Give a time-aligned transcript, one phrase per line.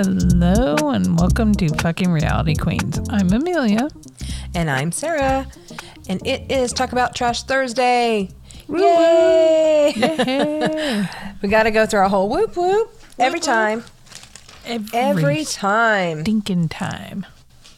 [0.00, 3.00] Hello and welcome to Fucking Reality Queens.
[3.10, 3.88] I'm Amelia.
[4.54, 5.48] And I'm Sarah.
[6.08, 8.28] And it is Talk About Trash Thursday.
[8.68, 9.92] Yay!
[9.96, 11.04] Hey.
[11.42, 13.82] we got to go through a whole whoop whoop every time.
[14.64, 16.20] Every, Every time.
[16.20, 17.26] stinking time.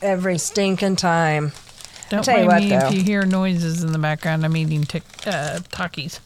[0.02, 1.52] Every stinking time.
[2.11, 2.89] Don't tell you what, me though.
[2.89, 4.45] if you hear noises in the background.
[4.45, 6.21] I'm eating tic- uh, Takis.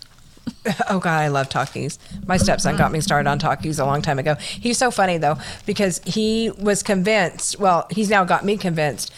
[0.89, 1.99] Oh God, I love Takis.
[2.27, 4.35] My stepson got me started on Takis a long time ago.
[4.35, 5.37] He's so funny though
[5.67, 7.59] because he was convinced.
[7.59, 9.13] Well, he's now got me convinced.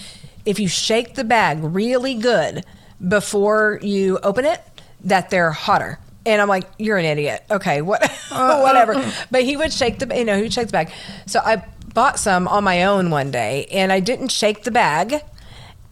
[0.45, 2.65] If you shake the bag really good
[3.07, 4.61] before you open it,
[5.05, 5.99] that they're hotter.
[6.25, 7.45] And I'm like, you're an idiot.
[7.51, 8.95] Okay, what, uh, uh, whatever.
[8.95, 9.13] Uh.
[9.31, 10.91] But he would shake the, you know, he would shake the bag.
[11.27, 15.23] So I bought some on my own one day, and I didn't shake the bag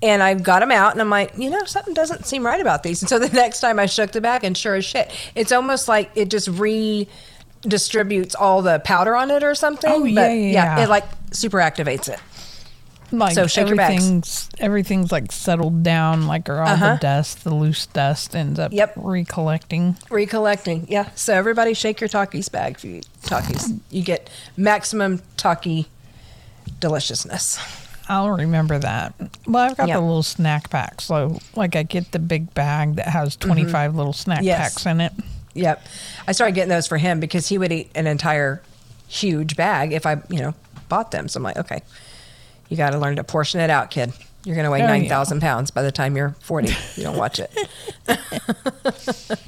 [0.05, 2.83] and I got them out, and I'm like, you know, something doesn't seem right about
[2.85, 3.03] these.
[3.03, 5.89] And so the next time I shook the bag, and sure as shit, it's almost
[5.89, 9.91] like it just redistributes all the powder on it or something.
[9.93, 10.85] Oh, yeah, yeah, yeah.
[10.85, 12.21] It like super activates it.
[13.13, 13.95] Like So shake your bags.
[13.95, 16.95] everything's everything's like settled down, like or all Uh-huh.
[16.95, 18.95] the dust, the loose dust ends up Yep.
[18.97, 19.97] recollecting.
[20.11, 21.11] Recollecting, yeah.
[21.15, 23.79] So everybody, shake your Takis bag if you eat Takis.
[23.91, 25.87] You get maximum Taki
[26.81, 27.59] deliciousness.
[28.09, 29.15] I'll remember that.
[29.47, 29.97] Well, I've got Yeah.
[29.97, 34.13] the little snack pack, so like I get the big bag that has 25 little
[34.13, 34.47] snack Mm-hmm.
[34.47, 34.75] Yes.
[34.75, 35.13] packs in it.
[35.55, 35.87] Yep.
[36.29, 38.61] I started getting those for him because he would eat an entire
[39.09, 40.55] huge bag if I, you know,
[40.89, 41.29] bought them.
[41.29, 41.81] So I'm like, okay,
[42.69, 44.13] you got to learn to portion it out, kid.
[44.45, 44.99] You're going to weigh Oh, yeah.
[44.99, 46.69] 9,000 pounds by the time you're 40.
[46.97, 47.51] you don't watch it.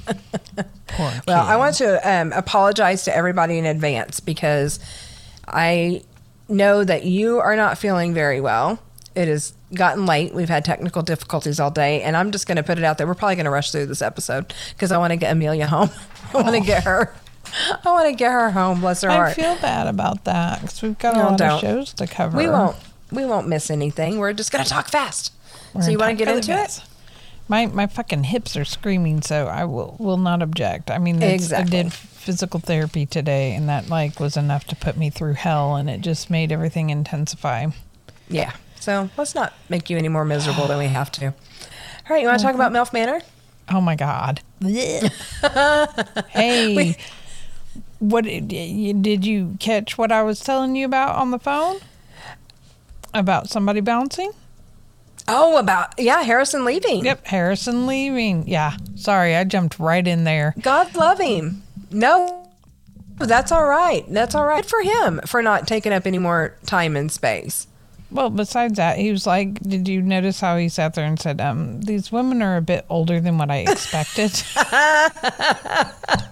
[1.27, 4.79] Well, I want to um, apologize to everybody in advance because
[5.47, 6.01] I
[6.49, 8.79] know that you are not feeling very well.
[9.15, 10.33] It has gotten late.
[10.33, 13.07] We've had technical difficulties all day, and I'm just going to put it out there.
[13.07, 15.89] We're probably going to rush through this episode because I want to get Amelia home.
[16.33, 17.13] I want to get her.
[17.83, 18.81] I want to get her home.
[18.81, 19.33] Bless her I heart.
[19.33, 21.53] feel bad about that because we've got a lot don't.
[21.53, 22.37] of shows to cover.
[22.37, 22.75] we won't.
[23.11, 24.19] We won't miss anything.
[24.19, 25.31] We're just going to talk fast.
[25.73, 26.79] We're so you want to get into fast.
[26.83, 26.86] it?
[27.49, 30.91] My my fucking hips are screaming, so I will will not object.
[30.91, 31.79] I mean, Exactly.
[31.79, 35.75] I did physical therapy today, and that like was enough to put me through hell,
[35.75, 37.67] and it just made everything intensify.
[38.29, 38.51] Yeah.
[38.79, 41.27] So let's not make you any more miserable than we have to.
[41.27, 41.33] All
[42.09, 42.21] right.
[42.21, 43.21] You want to talk about MILF Manor?
[43.69, 44.41] Oh my god!
[46.29, 46.95] hey,
[47.99, 49.97] what did you- did you catch?
[49.97, 51.77] What I was telling you about on the phone
[53.13, 54.31] about somebody bouncing?
[55.27, 57.05] Oh, about yeah, Harrison leaving.
[57.05, 58.47] Yep, Harrison leaving.
[58.47, 60.53] Yeah, sorry, I jumped right in there.
[60.61, 61.63] God love him.
[61.91, 62.47] No,
[63.17, 64.05] that's all right.
[64.09, 67.67] That's all right Good for him for not taking up any more time and space.
[68.09, 71.41] Well, besides that, he was like, "Did you notice how he sat there and said,
[71.41, 74.31] um, these women are a bit older than what I expected."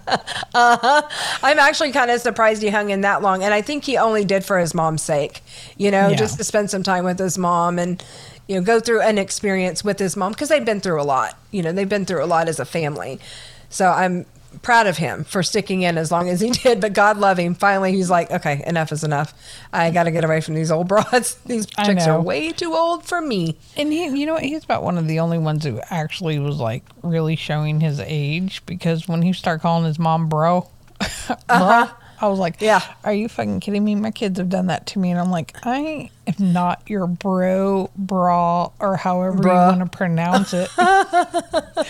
[0.54, 4.24] I'm actually kind of surprised he hung in that long, and I think he only
[4.24, 5.42] did for his mom's sake.
[5.76, 6.16] You know, Yeah.
[6.16, 8.02] just to spend some time with his mom and
[8.48, 11.38] you know go through an experience with his mom because they've been through a lot.
[11.50, 13.20] You know, they've been through a lot as a family.
[13.68, 14.26] So I'm
[14.62, 16.80] proud of him for sticking in as long as he did.
[16.80, 17.54] But God love him.
[17.54, 19.34] Finally, he's like, okay, enough is enough.
[19.72, 21.34] I got to get away from these old broads.
[21.46, 23.56] These chicks are way too old for me.
[23.76, 24.42] and he, you know, what?
[24.42, 28.64] he's about one of the only ones who actually was like really showing his age
[28.66, 30.68] because when he started calling his mom bro,
[31.48, 31.88] bro,
[32.20, 32.56] I was like.
[32.60, 32.80] Yeah.
[33.04, 33.94] are you fucking kidding me?
[33.94, 37.90] My kids have done that to me, and I'm like, I am not your bro,
[37.96, 39.52] bra, or however Bruh.
[39.72, 40.70] you want to pronounce it.
[40.78, 41.86] I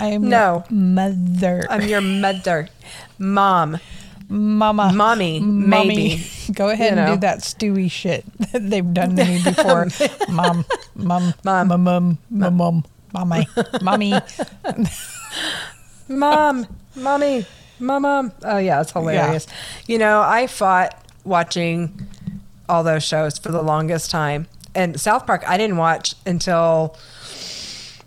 [0.00, 0.64] am No.
[0.70, 1.66] your mother.
[1.70, 2.68] I'm your mother,
[3.18, 3.78] mom.
[4.32, 4.92] Mama.
[4.94, 5.88] Mommy, Mommy.
[5.88, 6.24] maybe.
[6.52, 7.14] Go ahead You and know.
[7.16, 9.88] do that Stewie shit that they've done to me before.
[10.28, 10.64] mom,
[10.94, 11.66] mom, Mom.
[11.68, 13.48] mom, mom, mom, mom, mommy,
[13.82, 14.20] mommy.
[16.08, 17.44] mom, mommy,
[17.80, 18.32] mom.
[18.42, 19.46] Oh yeah, it's hilarious.
[19.86, 22.06] You know, I fought watching
[22.68, 26.96] all those shows for the longest time, and South Park I didn't watch until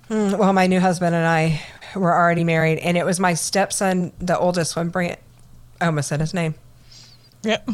[0.07, 1.61] hmm, well, my new husband and I
[1.95, 5.19] were already married, and it was my stepson, the oldest one, Brant.
[5.81, 6.55] I almost said his name.
[7.43, 7.69] Yep.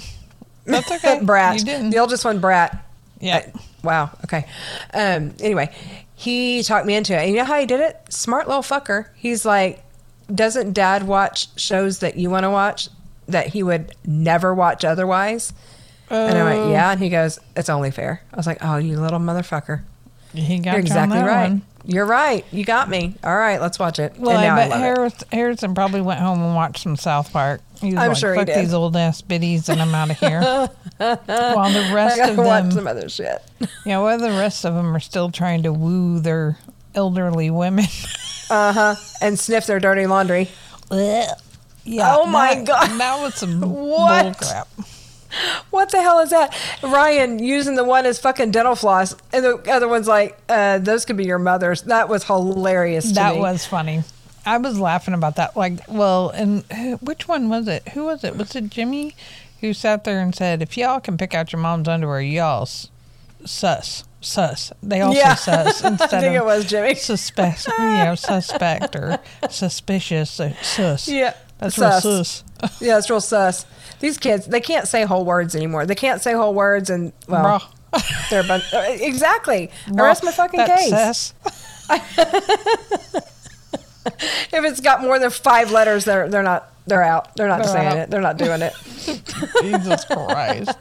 [0.65, 1.19] That's okay.
[1.23, 1.59] Brat.
[1.59, 1.91] You didn't.
[1.91, 2.85] The oldest one, Brat.
[3.19, 3.37] Yeah.
[3.53, 4.09] Uh, wow.
[4.23, 4.45] Okay.
[4.93, 5.73] Um, anyway,
[6.15, 7.19] he talked me into it.
[7.21, 8.01] And you know how he did it?
[8.09, 9.07] Smart little fucker.
[9.15, 9.83] He's like,
[10.33, 12.89] doesn't dad watch shows that you want to watch
[13.27, 15.53] that he would never watch otherwise?
[16.09, 16.45] And I Oh.
[16.61, 16.91] went, yeah.
[16.91, 18.21] And he goes, it's only fair.
[18.33, 19.81] I was like, oh, you little motherfucker.
[20.33, 21.49] He got You're exactly right.
[21.49, 21.61] one.
[21.85, 22.45] You're right.
[22.51, 23.15] You got me.
[23.23, 24.13] All right, let's watch it.
[24.17, 24.83] Well, and now I I, bet it.
[24.83, 27.61] Harris, Harrison probably went home and watched some South Park.
[27.79, 28.57] He was I'm like, sure he fuck did.
[28.57, 30.41] these old ass biddies and I'm out of here.
[30.97, 33.41] While the rest of watch them, some other shit.
[33.85, 36.57] yeah, while the rest of them are still trying to woo their
[36.93, 37.85] elderly women.
[38.49, 38.95] Uh huh.
[39.21, 40.49] And sniff their dirty laundry.
[40.91, 42.15] yeah.
[42.15, 42.87] Oh my God.
[42.99, 44.23] That was some What?
[44.23, 44.67] bull crap.
[45.69, 46.55] What the hell is that?
[46.81, 51.05] Ryan using the one as fucking dental floss, and the other one's like, uh, "Those
[51.05, 53.09] could be your mother's." That was hilarious.
[53.09, 53.41] To That me.
[53.41, 54.03] was funny.
[54.45, 55.55] I was laughing about that.
[55.55, 57.89] Like, well, and who- which one was it?
[57.89, 58.37] Who was it?
[58.37, 59.15] Was it Jimmy
[59.61, 62.87] who sat there and said, "If y'all can pick out your mom's underwear, y'all s-
[63.45, 65.35] sus sus." They all Yeah.
[65.35, 66.95] say sus instead I think of it was Jimmy.
[66.95, 69.19] suspect, you know, suspect or
[69.49, 70.39] suspicious.
[70.39, 71.07] uh, sus.
[71.07, 72.05] Yeah, that's sus.
[72.05, 72.43] real sus.
[72.81, 73.65] Yeah, it's real sus.
[73.99, 75.85] These kids, they can't say whole words anymore.
[75.85, 77.59] They can't say whole words, and well,
[77.93, 78.29] Bruh.
[78.29, 78.73] they're a bunch.
[78.73, 79.69] uh, exactly.
[79.97, 80.89] Arrest my fucking That case.
[80.89, 81.33] sus.
[84.51, 86.71] If it's got more than five letters, they're they're not.
[86.87, 87.35] They're out.
[87.35, 87.97] They're not They're saying out.
[87.97, 88.09] it.
[88.09, 88.73] They're not doing it.
[89.61, 90.75] Jesus Christ.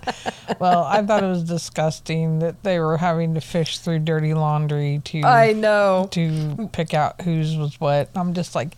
[0.59, 5.03] Well, I thought it was disgusting that they were having to fish through dirty laundry
[5.05, 6.09] to I know.
[6.13, 8.09] to pick out whose was what.
[8.15, 8.75] I'm just like,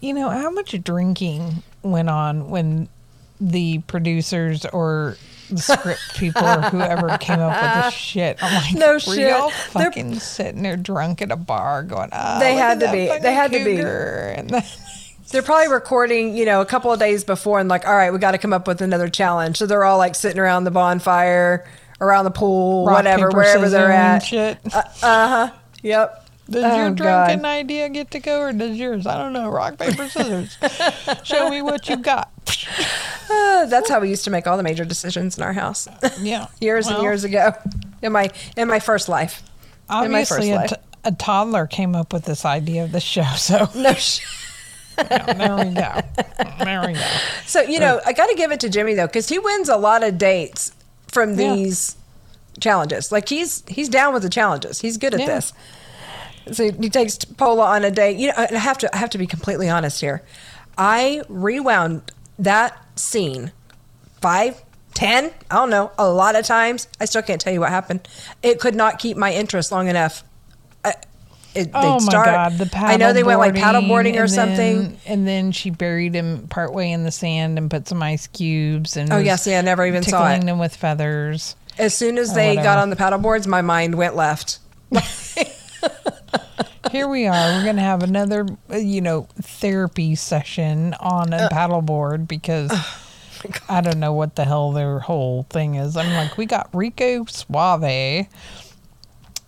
[0.00, 2.88] you know, how much drinking went on when
[3.38, 5.18] the producers or
[5.56, 8.38] the script people or whoever came up with this shit.
[8.42, 9.16] I'm like, No shit.
[9.16, 13.06] They're- fucking sitting there drunk at a bar going, oh, They had to be.
[13.20, 13.80] They had to be.
[13.80, 14.50] And
[15.30, 18.18] They're probably recording, you know, a couple of days before, and like, all right, we
[18.18, 19.56] got to come up with another challenge.
[19.56, 21.66] So they're all like sitting around the bonfire,
[22.02, 24.18] around the pool, rock, whatever, paper, wherever they're at.
[24.18, 24.58] Shit.
[24.74, 25.50] Uh huh.
[25.82, 26.21] Yep.
[26.50, 26.96] Does Oh, your God.
[26.96, 29.06] drunken idea get to go, or does yours?
[29.06, 29.48] I don't know.
[29.48, 30.56] Rock, paper, scissors.
[31.24, 32.30] Show me what you got.
[33.30, 35.88] Uh, that's how we used to make all the major decisions in our house
[36.20, 37.52] Yeah, years and years ago
[38.02, 39.42] in my in my first life.
[39.90, 40.70] in my first Obviously, a, life.
[40.70, 43.24] t- a toddler came up with this idea of the show.
[43.36, 43.94] So No.
[43.94, 44.20] Sh-
[44.98, 46.00] yeah, there we go.
[46.64, 47.06] There we go.
[47.46, 49.76] so you know, I got to give it to Jimmy though, because he wins a
[49.76, 50.72] lot of dates
[51.08, 51.54] from Yeah.
[51.54, 51.96] these
[52.60, 53.10] challenges.
[53.10, 54.80] Like he's he's down with the challenges.
[54.80, 55.26] He's good at Yeah.
[55.26, 55.52] this.
[56.50, 58.16] So he takes Pola on a date.
[58.18, 60.22] You know, and I have to I have to be completely honest here.
[60.76, 63.52] I rewound that scene
[64.20, 64.62] five,
[64.94, 66.88] ten, I don't know, a lot of times.
[67.00, 68.08] I still can't tell you what happened.
[68.42, 70.24] It could not keep my interest long enough.
[70.84, 70.94] I,
[71.54, 74.26] it, Oh my start- god, the paddle I know they went like paddle boarding or
[74.26, 74.82] something.
[74.82, 78.96] then- and then she buried him partway in the sand and put some ice cubes
[78.96, 80.30] and Oh, yes, yeah, I never even saw it.
[80.30, 81.54] tickling them with feathers.
[81.78, 84.58] As soon as they got on the paddle boards, my mind went left.
[86.92, 87.56] Here we are.
[87.56, 92.70] We're gonna have another, uh, you know, therapy session on Uh, a paddleboard because
[93.66, 95.96] I don't know what the hell their whole thing is.
[95.96, 98.26] I'm like, we got Rico Suave,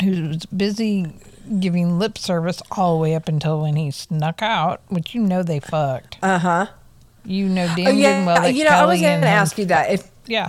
[0.03, 1.13] who's busy
[1.61, 5.43] giving lip service all the way up until when he snuck out, which you know
[5.43, 6.17] they fucked.
[6.23, 6.67] Uh huh.
[7.27, 9.67] You know damn Oh, yeah, well you know, I was Kelly going to ask you
[9.67, 9.91] that.
[9.91, 10.49] If Yeah.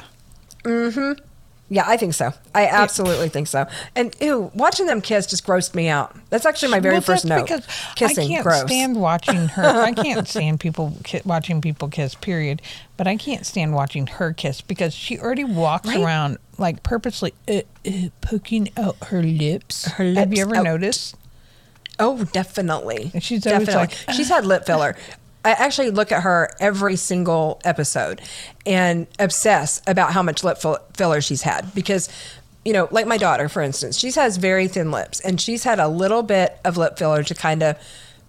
[1.70, 2.32] Yeah, I think so.
[2.54, 3.66] I absolutely think so.
[3.96, 6.16] And ew, watching them kiss just grossed me out.
[6.30, 7.44] That's actually my very Well, first note.
[7.44, 7.66] Because
[7.96, 8.62] Kissing, I can't gross.
[8.62, 9.64] stand watching her.
[9.82, 12.14] I can't stand people ki- watching people kiss.
[12.16, 12.62] Period.
[12.98, 16.00] But I can't stand watching her kiss because she already walks Right.
[16.02, 17.92] around like purposely uh, uh,
[18.22, 19.86] poking out her lips.
[19.86, 20.64] Her Have lips you ever out.
[20.66, 21.16] noticed?
[21.98, 23.12] Oh, definitely.
[23.14, 23.74] And she's definitely.
[23.76, 24.96] like, she's had lip filler.
[25.46, 28.20] I actually look at her every single episode
[28.66, 30.58] and obsess about how much lip
[30.96, 32.10] filler she's had because,
[32.66, 35.80] you know, like my daughter, for instance, she has very thin lips and she's had
[35.80, 37.78] a little bit of lip filler to kind of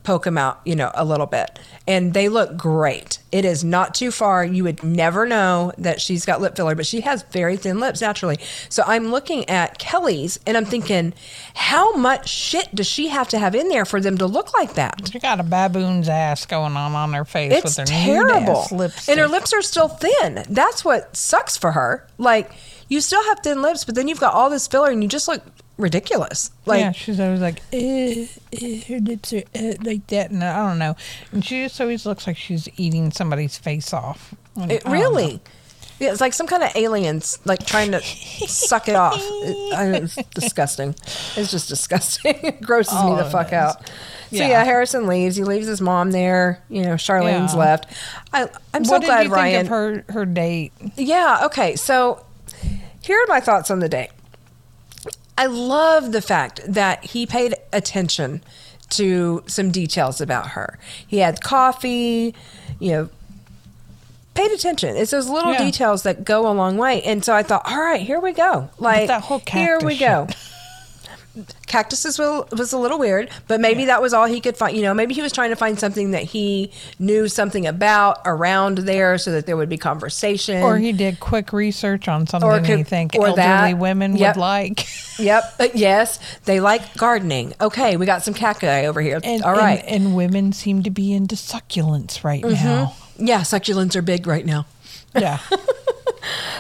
[0.06, 1.58] poke them out, you know, a little bit.
[1.88, 3.19] And they look great.
[3.32, 4.44] It is not too far.
[4.44, 8.01] You would never know that she's got lip filler, but she has very thin lips
[8.01, 8.39] naturally.
[8.69, 11.13] So I'm looking at Kelly's and I'm thinking,
[11.55, 14.75] how much shit does she have to have in there for them to look like
[14.75, 15.10] that?
[15.13, 18.67] She got a baboon's ass going on on her face It's with her terrible.
[18.70, 19.08] nude-ass.
[19.08, 20.44] And her lips are still thin.
[20.48, 22.06] That's what sucks for her.
[22.19, 22.51] Like,
[22.88, 25.28] you still have thin lips, but then you've got all this filler and you just
[25.28, 25.43] look
[25.78, 26.50] ridiculous.
[26.64, 30.69] Like, yeah, she's always like, eh, eh, her lips are eh, like that, and I
[30.69, 30.96] don't know.
[31.32, 34.34] And she just always looks like she's eating somebody's face off.
[34.55, 34.98] And It I don't know.
[35.10, 35.40] really.
[35.98, 39.16] Yeah, it's like some kind of aliens like trying to suck it off.
[39.46, 40.94] It, I, it's disgusting.
[41.36, 42.34] It's just disgusting.
[42.43, 43.88] it grosses me Oh, the fuck out.
[43.88, 44.62] So Yeah.
[44.64, 45.36] Harrison leaves.
[45.36, 46.62] He leaves his mom there.
[46.69, 47.58] You know, Charlene's Yeah.
[47.60, 47.93] left.
[48.32, 49.52] I, I'm so what glad did you Ryan.
[49.55, 50.72] think of her her date?
[50.96, 51.76] Yeah, okay.
[51.76, 52.25] So
[53.06, 54.10] here are my thoughts on the day.
[55.39, 58.43] I love the fact that he paid attention
[58.91, 60.79] to some details about her.
[61.06, 62.34] He had coffee,
[62.79, 63.08] you know,
[64.34, 64.96] paid attention.
[64.96, 65.58] It's those little Yeah.
[65.65, 67.03] details that go a long way.
[67.03, 68.70] And so I thought, all right, here we go.
[68.79, 70.27] Like that whole here we go.
[71.66, 74.74] Cactus Cactuses was, was a little weird, but maybe that was all he could find.
[74.76, 78.78] You know, maybe he was trying to find something that he knew something about around
[78.78, 80.62] there so that there would be conversation.
[80.62, 83.36] Or he did quick research on something he could- think or elderly
[83.72, 83.78] that.
[83.78, 84.36] women Yep.
[84.36, 84.86] would like.
[85.19, 85.44] Yep.
[85.60, 87.52] Uh, yes, they like gardening.
[87.60, 89.20] Okay, we got some cacti over here.
[89.24, 89.82] And, All right.
[89.86, 92.64] And, and women seem to be into succulents right Mm-hmm.
[92.64, 92.94] now.
[93.19, 94.66] yeah, succulents are big right now.
[95.14, 95.38] Yeah.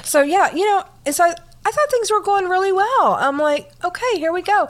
[0.04, 1.34] So yeah, you know, and so I,
[1.66, 3.16] I thought things were going really well.
[3.18, 4.68] I'm like, okay, here we go.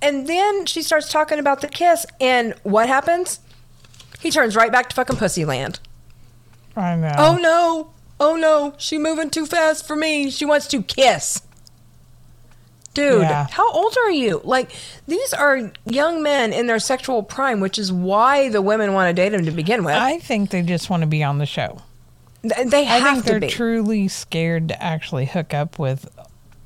[0.00, 3.40] And then she starts talking about the kiss, and what happens?
[4.20, 5.78] He turns right back to fucking Pussyland.
[6.74, 7.12] I know.
[7.18, 7.90] Oh no!
[8.18, 8.72] Oh no!
[8.78, 10.30] She moving too fast for me.
[10.30, 11.42] She wants to kiss.
[12.94, 13.46] Dude, Yeah.
[13.50, 14.40] how old are you?
[14.44, 14.70] Like,
[15.06, 19.14] these are young men in their sexual prime, which is why the women want to
[19.14, 19.94] date him to begin with.
[19.94, 21.78] I think they just want to be on the show.
[22.42, 23.48] Th- they I have think to they're be.
[23.48, 26.06] truly scared to actually hook up with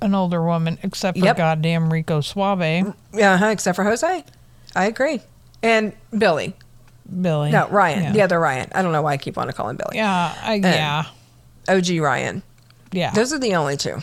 [0.00, 1.36] an older woman, except for Yep.
[1.36, 4.24] goddamn Rico Suave, Yeah, huh, except for Jose.
[4.74, 5.20] I agree.
[5.62, 6.54] And Billy.
[7.20, 7.50] Billy.
[7.50, 8.02] No, Ryan.
[8.02, 8.12] Yeah.
[8.12, 8.68] The other Ryan.
[8.74, 9.96] I don't know why I keep wanting to call him Billy.
[9.96, 11.04] Yeah, I, yeah,
[11.68, 12.42] OG Ryan.
[12.92, 13.10] yeah.
[13.12, 13.98] Those are the only two.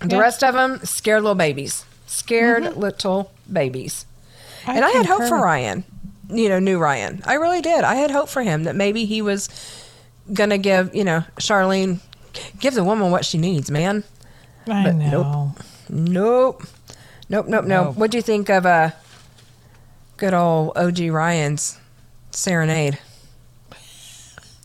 [0.00, 0.20] The Yeah.
[0.20, 1.84] rest of them, scared little babies.
[2.06, 2.80] Scared mm-hmm.
[2.80, 4.06] little babies.
[4.66, 5.42] And I had hope for concur.
[5.44, 5.84] Ryan.
[6.28, 7.22] You know, new Ryan.
[7.26, 7.84] I really did.
[7.84, 9.48] I had hope for him that maybe he was
[10.32, 12.00] gonna give, you know, Charlene
[12.58, 14.04] give the woman what she needs, man.
[14.66, 15.54] I but know.
[15.54, 15.64] nope.
[15.88, 16.62] Nope.
[17.28, 17.84] Nope, nope, no.
[17.84, 17.96] Nope.
[17.96, 18.90] What do you think of uh
[20.16, 21.78] good old OG Ryan's
[22.30, 22.98] serenade?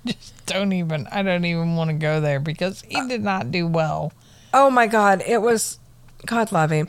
[0.06, 1.08] Just don't even.
[1.12, 4.12] I don't even want to go there because he did not do well.
[4.54, 5.78] Oh my god, it was
[6.26, 6.88] God love him.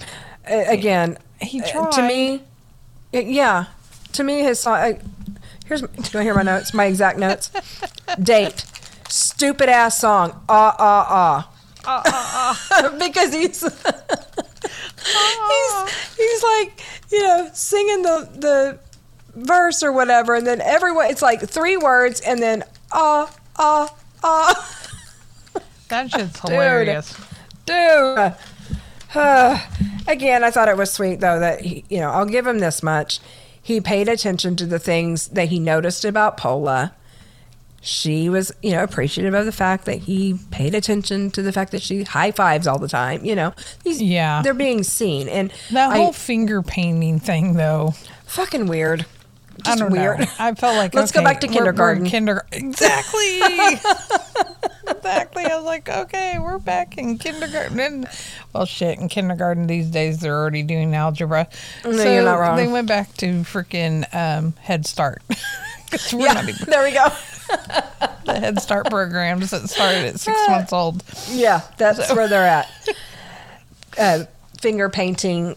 [0.49, 1.93] A- again, He uh, tried.
[1.93, 2.43] to me
[3.13, 3.67] yeah.
[4.13, 4.99] To me his song I,
[5.67, 6.73] here's do you want to hear my notes?
[6.73, 7.51] My exact notes.
[8.23, 8.65] Date.
[9.09, 10.41] Stupid ass song.
[10.49, 11.53] Ah ah ah.
[12.99, 13.61] because he's
[15.01, 18.79] he's he's like, you know, singing the the
[19.35, 23.95] verse or whatever and then everyone it's like three words and then ah ah
[24.25, 24.77] ah
[25.89, 27.17] That shit's hilarious.
[27.67, 28.35] dude.
[29.15, 29.61] Uh,
[30.09, 32.83] again, I thought it was sweet though that he, you know, I'll give him this
[32.83, 33.19] much.
[33.61, 36.95] He paid attention to the things that he noticed about Pola.
[37.83, 41.73] She was, you know, appreciative of the fact that he paid attention to the fact
[41.73, 43.25] that she high fives all the time.
[43.25, 44.43] You know, These, Yeah.
[44.43, 47.95] they're being seen, and That I- whole finger painting thing, though.
[48.27, 49.07] fucking weird.
[49.67, 50.21] I don't weird.
[50.21, 50.27] know.
[50.39, 52.09] I felt like Let's go back to kindergarten.
[52.09, 53.41] Kinder exactly.
[54.89, 55.45] exactly.
[55.45, 57.79] I was like, okay, we're back in kindergarten.
[57.81, 58.07] And,
[58.55, 61.49] well, shit, in kindergarten these days they're already doing algebra.
[61.85, 62.57] No, you're not wrong.
[62.57, 65.23] They went back to freaking um, Head Start.
[66.13, 67.09] Yeah, even there we go.
[68.25, 71.03] the Head Start programs that started at six months old.
[71.29, 72.89] Yeah, that's where they're at.
[73.99, 74.25] Uh,
[74.61, 75.57] finger painting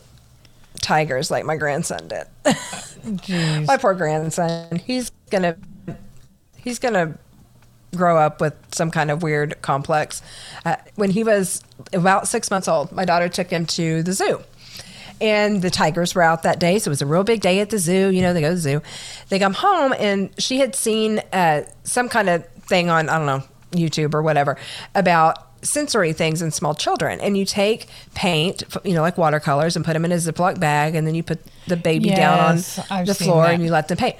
[0.81, 2.27] tigers like my grandson did.
[2.45, 3.65] Jeez.
[3.67, 4.77] my poor grandson.
[4.77, 5.57] He's gonna
[6.57, 7.17] he's gonna
[7.95, 10.21] grow up with some kind of weird complex.
[10.65, 14.41] Uh, when he was about six months old, my daughter took him to the zoo.
[15.23, 17.69] And the tigers were out that day, so it was a real big day at
[17.69, 18.09] the zoo.
[18.09, 18.81] You know, they go to the zoo.
[19.29, 23.25] They come home, and she had seen uh, some kind of thing on I don't
[23.25, 24.57] know YouTube or whatever
[24.93, 27.21] about sensory things in small children.
[27.21, 30.93] And you take paint, you know, like watercolors, and put them in a Ziploc bag,
[30.93, 33.53] and then you put the baby down on I've the floor, that.
[33.53, 34.17] and you let them paint.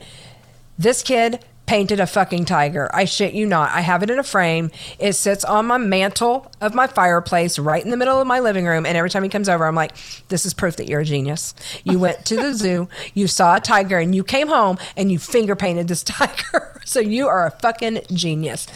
[0.79, 2.89] This kid painted a fucking tiger.
[2.93, 3.72] I shit you not.
[3.72, 4.70] I have it in a frame.
[5.00, 8.65] It sits on my mantle of my fireplace right in the middle of my living
[8.65, 8.86] room.
[8.86, 9.96] And every time he comes over, I'm like,
[10.27, 11.53] this is proof that you're a genius.
[11.84, 15.20] You went to the zoo, you saw a tiger, and you came home and you
[15.20, 16.82] finger painted this tiger.
[16.86, 18.67] so you are a fucking genius.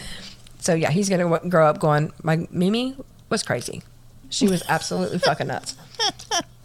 [0.60, 2.96] So yeah, he's going to grow up going, my Mimi
[3.28, 3.82] was crazy.
[4.30, 5.76] She was absolutely fucking nuts.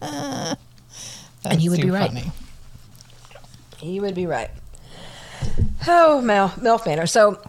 [0.00, 0.56] That's
[1.58, 2.08] he would be too right.
[2.08, 2.32] funny.
[3.78, 4.50] He would be right.
[5.86, 7.06] Oh, Mel, MILF Manor.
[7.06, 7.40] So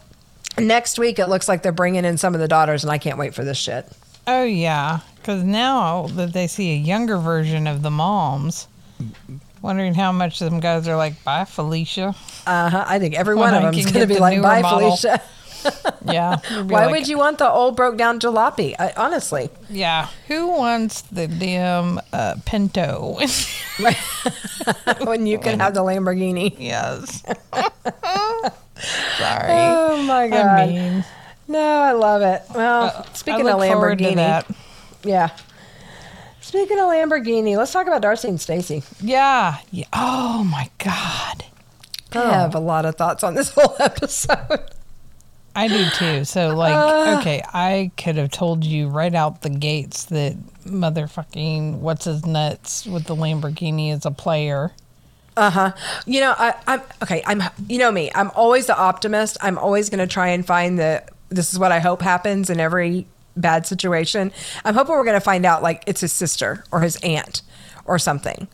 [0.58, 3.18] next week, it looks like they're bringing in some of the daughters, and I can't
[3.18, 3.88] wait for this shit.
[4.28, 8.68] Oh yeah, because now that they see a younger version of the moms,
[9.62, 12.16] wondering how much of them guys are like, "Bye, Felicia."
[12.48, 12.86] Uh huh.
[12.88, 15.22] I think every one of them is going to be like, bye, model." Felicia.
[16.06, 16.38] Yeah.
[16.64, 18.76] Why like, would you want the old broke down jalopy?
[18.78, 19.50] I, honestly.
[19.70, 20.08] Yeah.
[20.28, 23.18] Who wants the damn uh, Pinto?
[25.04, 26.56] when you can have the Lamborghini.
[26.60, 27.24] yes.
[29.18, 29.52] Sorry.
[29.52, 30.46] Oh, my God.
[30.46, 31.06] I mean,
[31.48, 32.44] no, I love it.
[32.54, 34.16] Well, speaking I of Lamborghini.
[34.16, 34.46] that.
[35.04, 35.30] Yeah.
[36.42, 38.84] Speaking of Lamborghini, let's talk about Darcey and Stacey.
[39.02, 39.58] Yeah.
[39.72, 39.88] yeah.
[39.92, 41.46] Oh my God.
[42.14, 44.70] I have a lot of thoughts on this whole episode.
[45.56, 46.26] I do too.
[46.26, 47.18] So, like, Uh.
[47.20, 50.36] okay, I could have told you right out the gates that
[50.66, 54.72] motherfucking what's his nuts with the Lamborghini is a player.
[55.38, 55.72] Uh huh.
[56.06, 57.22] You know, I, I'm okay.
[57.26, 58.10] I'm, you know me.
[58.16, 59.38] I'm always the optimist.
[59.42, 61.04] I'm always going to try and find the.
[61.30, 64.32] This is what I hope happens in every bad situation.
[64.64, 67.42] I'm hoping we're going to find out like it's his sister or his aunt
[67.84, 68.48] or something,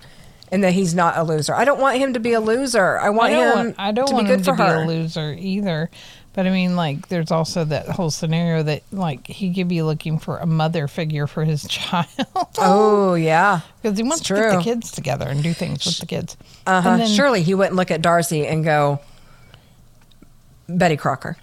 [0.51, 1.53] and that he's not a loser.
[1.53, 2.97] I don't want him to be a loser.
[2.97, 4.77] I want I him want, I don't to want be good him for to her.
[4.77, 5.91] be a loser either.
[6.33, 10.17] But I mean, like, there's also that whole scenario that, like, he could be looking
[10.17, 12.07] for a mother figure for his child.
[12.57, 13.61] Oh yeah.
[13.81, 16.37] Because he wants to get the kids together and do things with the kids.
[16.65, 16.89] Uh huh.
[16.91, 18.99] And then- Surely he wouldn't look at Darcey and go,
[20.69, 21.37] Betty Crocker.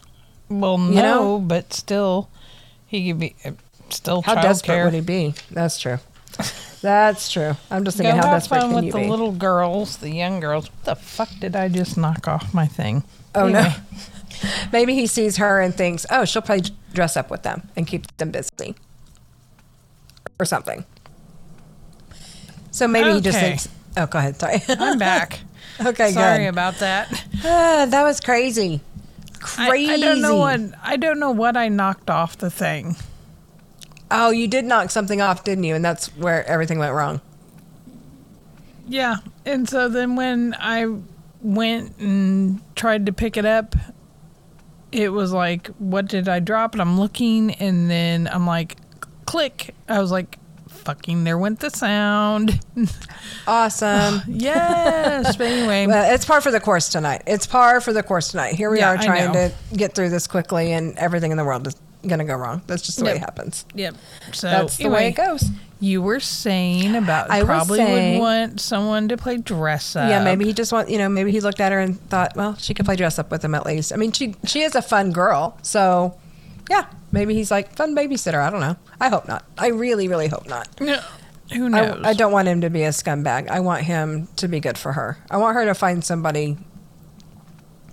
[0.49, 1.39] Well, no, know?
[1.41, 2.31] but still,
[2.87, 3.51] he could be uh,
[3.91, 4.85] still How child desperate care.
[4.87, 5.35] would he be?
[5.51, 5.99] That's true.
[6.81, 7.55] That's true.
[7.71, 9.09] I'm just Go thinking, how have desperate fun can with you the be?
[9.09, 10.71] little girls, the young girls.
[10.71, 13.03] What the fuck did I just knock off my thing?
[13.35, 13.73] Oh Anyway, no.
[14.73, 18.15] Maybe he sees her and thinks, oh, she'll probably dress up with them and keep
[18.19, 18.75] them busy,
[20.39, 20.85] or something.
[22.71, 23.49] So maybe he just Okay.
[23.51, 23.69] thinks.
[23.97, 24.37] Oh, go ahead.
[24.39, 24.63] Sorry.
[24.69, 25.41] I'm back.
[25.85, 26.49] okay, Sorry good.
[26.49, 27.09] about that.
[27.45, 28.81] Ah, that was crazy.
[29.57, 29.93] I, Crazy.
[29.93, 32.97] I don't know what I don't know what I knocked off the thing.
[34.11, 35.75] Oh, you did knock something off, didn't you?
[35.75, 37.21] And that's where everything went wrong.
[38.87, 40.87] Yeah, and so then when I
[41.43, 43.77] went and tried to pick it up,
[44.93, 48.77] it was like, "What did I drop?" And I'm looking, and then I'm like,
[49.27, 52.61] "Click!" I was like, "Fucking!" There went the sound.
[53.47, 54.23] Awesome.
[54.29, 57.23] yes, but anyway, Well, it's par for the course tonight.
[57.27, 58.55] It's par for the course tonight.
[58.55, 61.67] Here we Yeah, are trying to get through this quickly, and everything in the world
[61.67, 62.63] is to go wrong.
[62.67, 63.65] That's just the way it happens.
[63.75, 63.95] Yep.
[64.33, 65.45] So That's the way it goes.
[65.81, 70.11] You were saying about I probably saying- would want someone to play dress up.
[70.11, 72.57] Yeah, maybe he just want you know maybe he looked at her and thought, well,
[72.57, 73.93] she could play dress up with him at least.
[73.93, 76.19] I mean, she she is a fun girl, so
[76.69, 78.39] yeah, maybe he's like fun babysitter.
[78.45, 78.77] I don't know.
[79.01, 79.45] I hope not.
[79.57, 80.69] I really really hope not.
[80.81, 81.01] No,
[81.53, 82.01] who knows?
[82.05, 83.49] I, I don't want him to be a scumbag.
[83.49, 85.19] I want him to be good for her.
[85.31, 86.57] I want her to find somebody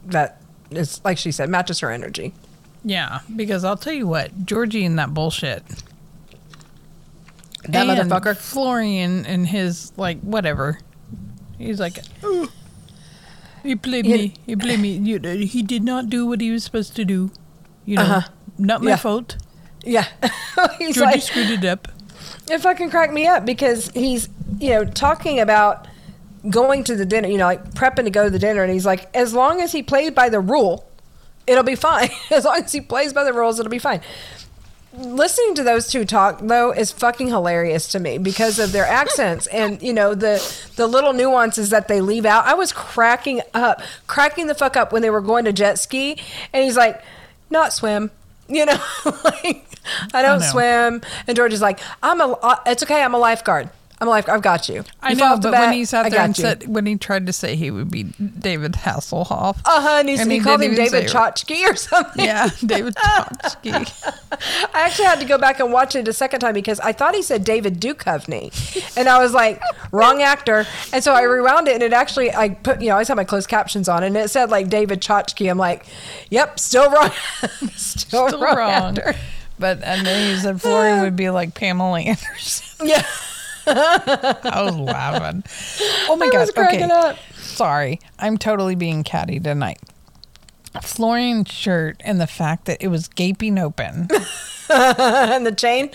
[0.07, 2.33] that is like she said matches her energy.
[2.88, 5.63] Yeah, because I'll tell you what, Georgi and that bullshit.
[7.68, 8.38] That and motherfucker.
[8.38, 10.80] Florian and his like whatever.
[11.58, 12.50] He's like, "Oh,
[13.63, 14.34] he played me.
[14.46, 14.92] He played me.
[14.98, 17.32] You, he did not do what he was supposed to do.
[17.86, 18.30] You know, Uh-huh.
[18.60, 18.96] not my Yeah.
[18.98, 19.38] fault.
[19.84, 20.06] Yeah,
[20.77, 21.88] he's Georgi like screwed it up.
[22.50, 25.88] it fucking cracked me up because he's you know talking about
[26.52, 28.86] going to the dinner, you know, like prepping to go to the dinner, and he's
[28.86, 30.86] like, as long as he played by the rule,
[31.47, 32.10] it'll be fine.
[32.31, 34.01] as long as he plays by the rules, it'll be fine.
[34.97, 39.45] Listening to those two talk though is fucking hilarious to me because of their accents
[39.47, 40.41] and you know the
[40.77, 42.45] the little nuances that they leave out.
[42.45, 46.17] I was cracking up, cracking the fuck up when they were going to jet ski,
[46.53, 47.01] and he's like,
[47.49, 48.10] "Not swim,"
[48.47, 48.81] you know,
[49.25, 49.65] like
[50.13, 50.45] I don't know.
[50.45, 51.01] swim.
[51.27, 53.69] And George is like, "I'm a, uh, it's okay, I'm a lifeguard.
[54.01, 54.27] I'm a life.
[54.27, 56.41] I've got you." I You know, but when he sat there and you.
[56.41, 59.58] said, when he tried to say he would be David Hasselhoff.
[59.65, 59.88] Uh huh.
[59.99, 61.05] And, and he, he called him David.
[61.08, 62.25] Chotchke or something.
[62.25, 63.71] Yeah, David Trotsky.
[63.71, 63.88] I
[64.73, 67.21] actually had to go back and watch it a second time because I thought he
[67.21, 68.51] said David Duchovny,
[68.97, 70.65] and I was like, wrong actor.
[70.91, 73.17] And so I rewound it, and it actually I put you know I always have
[73.17, 75.49] my closed captions on, and it said like David Chotchke.
[75.49, 75.86] I'm like,
[76.29, 77.12] yep, still wrong,
[77.75, 78.55] still, Still wrong.
[78.58, 78.97] wrong.
[78.97, 79.15] actor.
[79.58, 82.88] But and then he said Florian would be like Pamela Anderson.
[82.88, 83.05] Yeah,
[83.67, 85.43] I was laughing.
[86.08, 87.17] Oh my I was okay, up.
[87.36, 89.80] sorry, I'm totally being catty tonight.
[90.82, 94.08] Florian's shirt and the fact that it was gaping open
[94.69, 95.89] and the chain.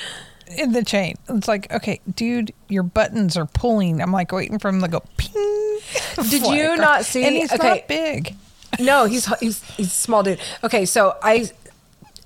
[0.56, 1.14] in the chain.
[1.28, 4.00] It's like, okay, dude, your buttons are pulling.
[4.02, 5.78] I'm like waiting for him to go ping.
[6.28, 7.68] Did you not see- And he's okay.
[7.68, 8.34] not big.
[8.78, 10.40] No, he's he's he's a small dude.
[10.64, 11.50] Okay, so I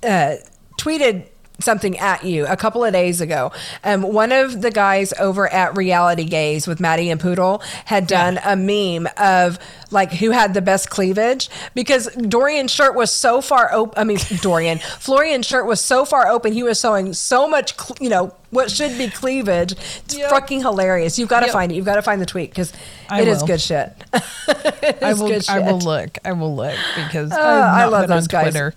[0.03, 0.35] uh,
[0.79, 1.27] tweeted
[1.59, 3.51] something at you a couple of days ago.
[3.83, 8.39] Um, one of the guys over at Reality Gaze with Maddie and Poodle had done
[8.45, 9.57] a meme of
[9.91, 13.93] like who had the best cleavage because Dorian's shirt was so far open.
[13.99, 16.51] I mean, Dorian Florian's shirt was so far open.
[16.53, 19.73] He was showing so much, cle you know, what should be cleavage.
[19.73, 20.29] It's Yep.
[20.29, 21.17] fucking hilarious.
[21.19, 21.53] You've got to Yep.
[21.53, 21.75] find it.
[21.75, 22.73] You've got to find the tweet because
[23.11, 23.47] it is will.
[23.47, 23.93] good shit.
[24.47, 25.27] It I will.
[25.27, 26.17] good I will look.
[26.25, 28.51] I will look because Uh, I love those guys.
[28.51, 28.73] Twitter.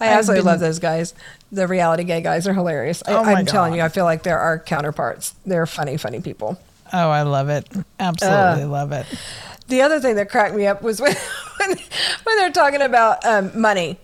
[0.00, 1.14] I absolutely been- love those guys.
[1.52, 3.02] The reality gay guys are hilarious.
[3.06, 5.34] I, oh I'm telling you, I feel like they're our counterparts.
[5.46, 6.58] They're funny, funny people.
[6.92, 7.68] Oh, I love it.
[8.00, 8.68] Absolutely Uh.
[8.68, 9.06] love it.
[9.68, 11.14] The other thing that cracked me up was when
[11.58, 11.70] when,
[12.24, 13.98] when they're talking about um, money.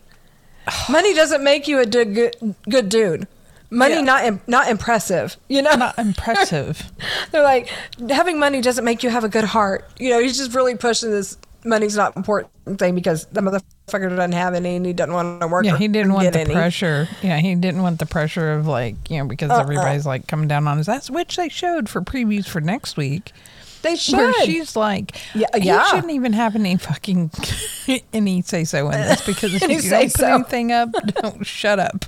[0.88, 3.26] Money doesn't make you a good, good dude.
[3.70, 4.00] Money Yeah.
[4.02, 5.37] not im- not impressive.
[5.48, 6.83] You know, Not impressive.
[7.33, 7.68] they're like
[8.11, 9.90] having money doesn't make you have a good heart.
[9.98, 14.33] You know, he's just really pushing this money's not important thing because the motherfucker doesn't
[14.33, 15.64] have any and he doesn't want to work.
[15.64, 16.53] Yeah, he didn't want the any.
[16.55, 17.09] pressure.
[17.22, 19.61] Yeah, he didn't want the pressure of like you know because Uh-uh.
[19.61, 23.33] everybody's like coming down on his ass, which they showed for previews for next week.
[23.83, 24.16] They should.
[24.16, 27.31] Where she's like, Yeah, yeah, shouldn't even have any fucking
[28.12, 30.90] any say so in this because if you don't put anything up,
[31.22, 32.05] don't shut up.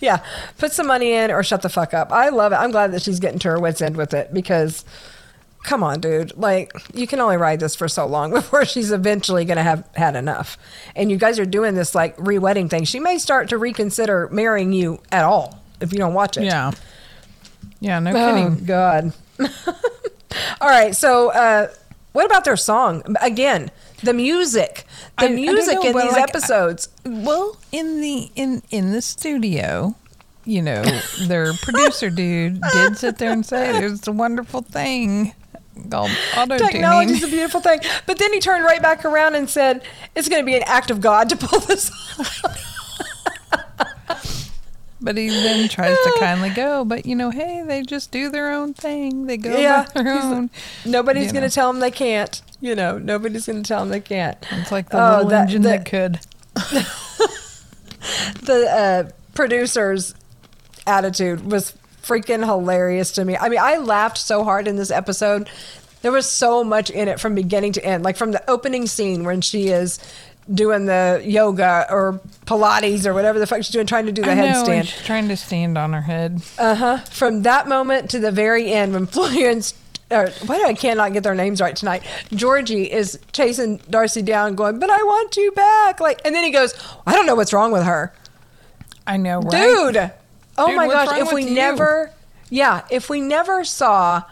[0.00, 0.22] Yeah,
[0.58, 2.12] put some money in or shut the fuck up.
[2.12, 2.56] I love it.
[2.56, 4.84] I'm glad that she's getting to her wits end with it because
[5.64, 6.36] come on, dude.
[6.36, 9.88] Like, you can only ride this for so long before she's eventually going to have
[9.94, 10.56] had enough.
[10.96, 12.84] And you guys are doing this like re-wedding thing.
[12.84, 16.44] She may start to reconsider marrying you at all if you don't watch it.
[16.44, 16.72] Yeah.
[17.80, 18.64] Yeah, no Oh kidding.
[18.64, 19.12] God.
[20.60, 20.94] all right.
[20.94, 21.68] So, uh,
[22.12, 23.02] what about their song?
[23.20, 23.70] Again,
[24.02, 24.84] the music.
[25.18, 26.88] The I- I music know, in these like, episodes.
[27.04, 29.94] Well, in the in in the studio,
[30.44, 30.82] you know,
[31.26, 35.34] their producer dude did sit there and say there's a wonderful thing
[35.74, 37.80] Technology is a beautiful thing.
[38.06, 39.82] But then he turned right back around and said,
[40.14, 42.42] it's going to be an act of God to pull this off.
[45.04, 48.52] But he then tries to kindly go, but you know, hey, they just do their
[48.52, 49.26] own thing.
[49.26, 50.48] They go Yeah, their own.
[50.84, 52.40] Nobody's going to tell them they can't.
[52.60, 54.38] You know, nobody's going to tell them they can't.
[54.52, 56.20] It's like the Oh, little that- engine that- that could.
[58.42, 60.14] the uh, producer's
[60.86, 63.36] attitude was freaking hilarious to me.
[63.36, 65.48] I mean, I laughed so hard in this episode.
[66.02, 68.04] There was so much in it from beginning to end.
[68.04, 69.98] Like from the opening scene when she is
[70.52, 74.28] doing the yoga or Pilates or whatever the fuck she's doing, trying to do the
[74.28, 74.84] headstand.
[74.84, 76.42] she's trying to stand on her head.
[76.58, 76.98] Uh huh.
[76.98, 79.74] From that moment to the very end, when Florence,
[80.10, 82.02] or why do I cannot get their names right tonight?
[82.34, 86.50] Georgi is chasing Darcey down, going, "But I want you back!" Like, and then he
[86.50, 86.74] goes,
[87.06, 88.12] "I don't know what's wrong with her."
[89.06, 89.94] I know, right?
[89.94, 90.12] dude
[90.62, 91.54] oh Dude, my gosh if we you?
[91.54, 92.10] never
[92.50, 94.22] yeah if we never saw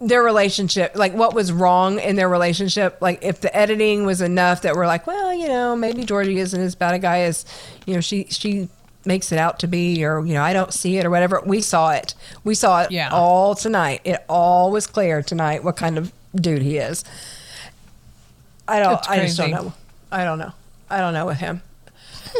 [0.00, 4.62] their relationship like what was wrong in their relationship like if the editing was enough
[4.62, 7.44] that we're like well you know maybe georgi isn't as bad a guy as
[7.86, 8.68] you know she she
[9.04, 11.40] makes it out to be or you know i don't see it or whatever.
[11.46, 12.14] We saw it.
[12.44, 13.08] We saw it Yeah.
[13.10, 14.02] all tonight.
[14.04, 17.04] It all was clear tonight what kind of dude he is.
[18.66, 19.72] I don't i just don't know.
[20.12, 20.52] I don't know.
[20.90, 21.62] I don't know with him.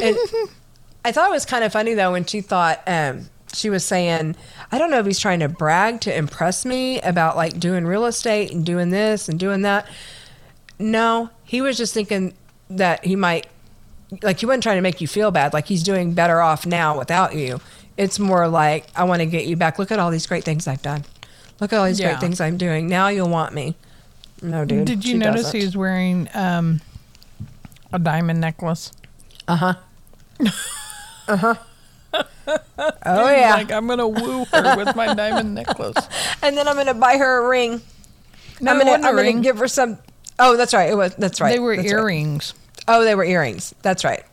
[0.02, 0.16] And
[1.04, 4.36] I thought it was kind of funny though when she thought um, she was saying,
[4.70, 8.04] I don't know if he's trying to brag to impress me about like doing real
[8.06, 9.86] estate and doing this and doing that.
[10.78, 12.34] No, he was just thinking
[12.70, 13.46] that he might,
[14.22, 15.52] like, he wasn't trying to make you feel bad.
[15.52, 17.60] Like, he's doing better off now without you.
[17.96, 19.78] It's more like, I want to get you back.
[19.78, 21.04] Look at all these great things I've done.
[21.60, 22.10] Look at all these Yeah.
[22.10, 22.86] great things I'm doing.
[22.86, 23.74] Now you'll want me.
[24.40, 24.84] No, dude.
[24.84, 25.58] Did you notice doesn't.
[25.58, 26.80] he was wearing um,
[27.92, 28.92] a diamond necklace?
[29.48, 29.74] Uh huh.
[31.28, 31.54] uh huh.
[33.04, 33.54] Oh, yeah.
[33.54, 35.96] Like I'm gonna woo her with my diamond necklace.
[36.42, 37.82] and then I'm gonna buy her a ring.
[38.60, 39.42] No, I'm gonna, I'm gonna ring.
[39.42, 39.98] give her some.
[40.38, 40.90] Oh, that's right.
[40.90, 41.14] It was.
[41.16, 41.52] That's right.
[41.52, 41.98] They were That's right.
[42.00, 42.54] earrings.
[42.88, 43.74] Oh, they were earrings.
[43.82, 44.24] That's right.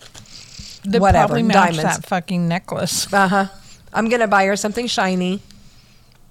[0.86, 1.82] That Whatever, probably diamonds.
[1.84, 3.12] that fucking necklace.
[3.14, 3.46] Uh huh.
[3.94, 5.42] I'm gonna buy her something shiny,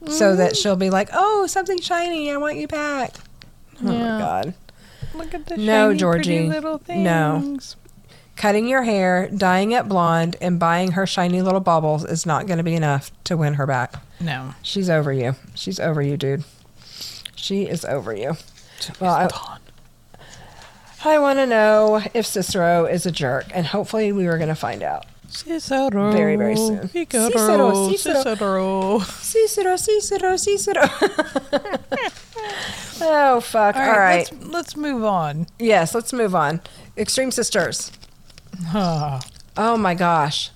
[0.06, 0.36] so Mm-hmm.
[0.38, 2.30] that she'll be like, "Oh, something shiny.
[2.30, 3.12] I want you back."
[3.82, 4.54] Oh my god.
[5.14, 6.22] Look at the No, shiny, Georgi.
[6.24, 7.58] pretty little No.
[8.36, 12.58] Cutting your hair, dyeing it blonde, and buying her shiny little baubles is not going
[12.58, 13.94] to be enough to win her back.
[14.20, 14.54] No.
[14.62, 15.36] She's over you.
[15.54, 16.44] She's over you, dude.
[17.36, 18.36] She is over you.
[19.00, 19.28] Well, I,
[21.04, 24.54] I want to know if Cicero is a jerk, and hopefully we are going to
[24.54, 25.06] find out.
[25.28, 26.12] Cicero.
[26.12, 26.88] Very, very soon.
[26.88, 27.28] Cicero.
[27.30, 28.22] Cicero, Cicero.
[28.22, 28.98] Cicero.
[29.00, 30.82] Cicero, Cicero, Cicero.
[33.00, 33.76] oh fuck!
[33.76, 34.32] All All right, right.
[34.32, 35.46] Let's, let's move on.
[35.58, 36.60] Yes, let's move on.
[36.96, 37.90] Extreme Sisters.
[39.56, 40.50] Oh my gosh.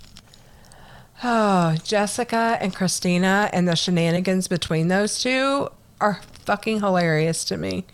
[1.23, 5.69] Oh, Jessica and Christina and the shenanigans between those two
[6.01, 7.85] are fucking hilarious to me.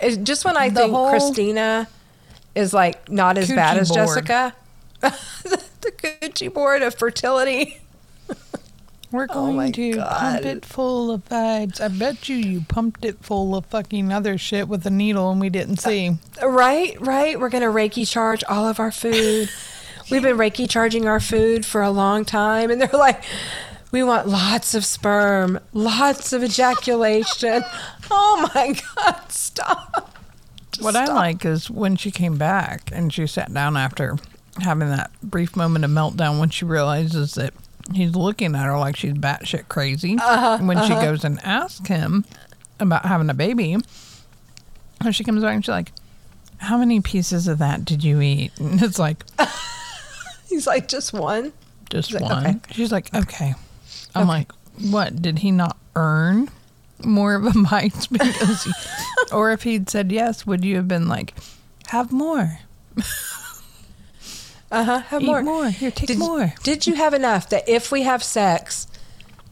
[0.00, 1.88] It, just when I The think Christina
[2.54, 4.08] is like not as bad as board.
[4.08, 4.54] Jessica,
[5.00, 7.80] the Gucci board of fertility.
[9.12, 10.16] we're Oh going my to God.
[10.18, 11.80] pump it full of vibes.
[11.80, 15.40] I bet you you pumped it full of fucking other shit with a needle and
[15.40, 16.16] we didn't uh, see.
[16.42, 17.38] Right, right.
[17.38, 19.50] We're going to Reiki charge all of our food.
[20.10, 22.70] We've been Reiki charging our food for a long time.
[22.70, 23.22] And they're like,
[23.92, 27.62] we want lots of sperm, lots of ejaculation.
[28.10, 30.16] oh my God, stop.
[30.72, 34.16] Just What I like is when she came back and she sat down after
[34.60, 37.52] having that brief moment of meltdown when she realizes that
[37.92, 40.16] he's looking at her like she's batshit crazy.
[40.20, 42.24] Uh-huh, when she goes and asks him
[42.80, 43.76] about having a baby,
[45.00, 45.92] and she comes back and she's like,
[46.58, 48.52] How many pieces of that did you eat?
[48.60, 49.24] And it's like,
[50.48, 51.52] He's like, just one.
[51.90, 52.46] Just like, one.
[52.46, 53.54] "Okay." She's like, Okay.
[54.14, 55.20] I'm like, What?
[55.22, 56.48] Did he not earn
[57.04, 58.06] more of a bite?
[58.10, 58.72] because he,
[59.32, 61.34] or if he'd said yes, would you have been like,
[61.88, 62.58] Have more?
[64.72, 64.98] Uh huh.
[65.00, 65.42] Have Eat more.
[65.42, 65.68] more.
[65.68, 66.54] Here, take did, more.
[66.62, 68.86] Did you have enough that if we have sex,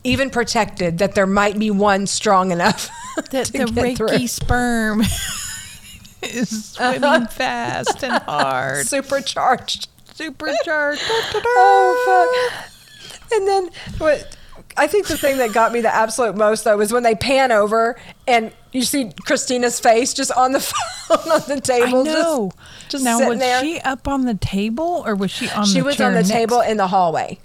[0.03, 2.89] even protected, that there might be one strong enough
[3.31, 4.09] that the get through?
[4.09, 5.03] Reiki sperm
[6.23, 9.89] is swimming fast and hard, Supercharged.
[10.15, 11.03] supercharged.
[11.07, 13.33] Oh fuck!
[13.33, 14.37] And then what?
[14.77, 17.53] I think the thing that got me the absolute most though was when they pan
[17.53, 20.61] over and you see Christina's face just on the
[21.09, 22.01] phone on the table.
[22.01, 22.53] I know.
[22.83, 23.61] Just, just now sitting was there.
[23.63, 26.31] she up on the table or was she on she the was on the next?
[26.31, 27.39] table in the hallway.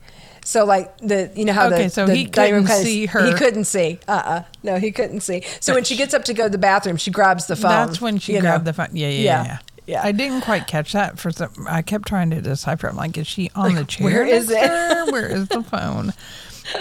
[0.44, 3.26] So like the you know how Okay, the, so the he couldn't kinda- see her.
[3.26, 4.00] He couldn't see.
[4.08, 5.42] Uh uh No, he couldn't see.
[5.60, 7.72] So when she gets up to go to the bathroom, she grabs the phone.
[7.72, 8.44] That's when she you know.
[8.44, 8.90] grabbed the phone.
[8.94, 9.44] Yeah, yeah, Yeah.
[9.46, 9.58] yeah,
[9.88, 10.02] Yeah.
[10.04, 11.52] I didn't quite catch that for some.
[11.68, 12.88] I kept trying to decipher.
[12.88, 14.06] I'm like, is she on the chair?
[14.06, 14.70] where is it?
[14.70, 15.12] her?
[15.12, 16.14] Where is the phone?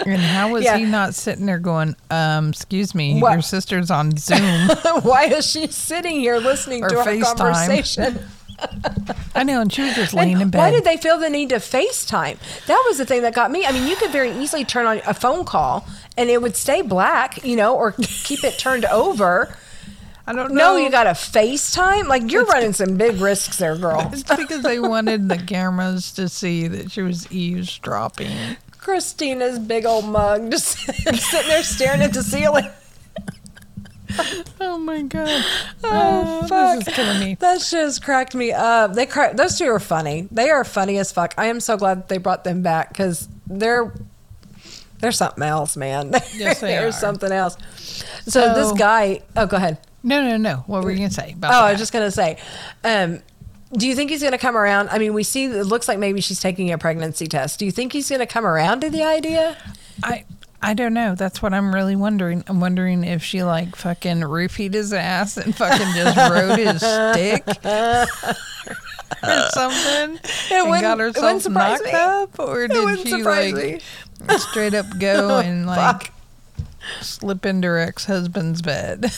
[0.05, 0.77] And how was Yeah.
[0.77, 3.33] he not sitting there going, um, excuse me, What?
[3.33, 4.69] your sister's on Zoom?
[5.01, 7.37] Why is she sitting here listening Or to our FaceTime.
[7.37, 8.19] conversation?
[9.35, 10.57] I know, and she was just laying in bed.
[10.59, 12.37] why did they feel the need to FaceTime?
[12.67, 13.65] That was the thing that got me.
[13.65, 15.85] I mean, you could very easily turn on a phone call
[16.17, 19.57] and it would stay black, you know, or keep it turned over.
[20.27, 20.73] I don't know.
[20.73, 22.07] No, you got to FaceTime?
[22.07, 24.09] Like, you're running some big risks there, girl.
[24.11, 28.55] It's because they wanted the cameras to see that she was eavesdropping.
[28.85, 32.69] Christina's big old mug just sitting there staring at the ceiling.
[34.61, 35.43] Oh my god!
[35.83, 36.77] Oh, fuck.
[36.77, 37.33] This is killing me.
[37.39, 38.93] That just cracked me up.
[38.93, 40.27] They cra- those two are funny.
[40.31, 41.33] They are funny as fuck.
[41.35, 43.91] I am so glad that they brought them back because they're
[44.99, 46.11] they're something else, man.
[46.35, 47.57] Yes, they are something else.
[48.27, 49.23] So, this guy.
[49.35, 49.79] Oh, go ahead.
[50.03, 50.57] No, no, no.
[50.67, 51.31] What were you gonna say?
[51.33, 52.37] About Oh, I was just gonna say.
[52.83, 53.23] Um,
[53.77, 54.89] do you think he's gonna come around?
[54.89, 57.59] I mean, we see it looks like maybe she's taking a pregnancy test.
[57.59, 59.57] Do you think he's gonna come around to the idea?
[60.03, 60.25] I
[60.61, 61.13] I don't know.
[61.15, 62.43] That's what I'm really wondering.
[62.47, 67.45] I'm wondering if she like fucking roofied his ass and fucking just rode his stick
[69.23, 70.19] or something
[70.51, 71.91] and wouldn't- got it herself knocked me.
[71.91, 73.81] up, or did she like
[74.39, 76.11] straight up go oh, and like
[77.01, 79.11] slip into her ex husband's bed?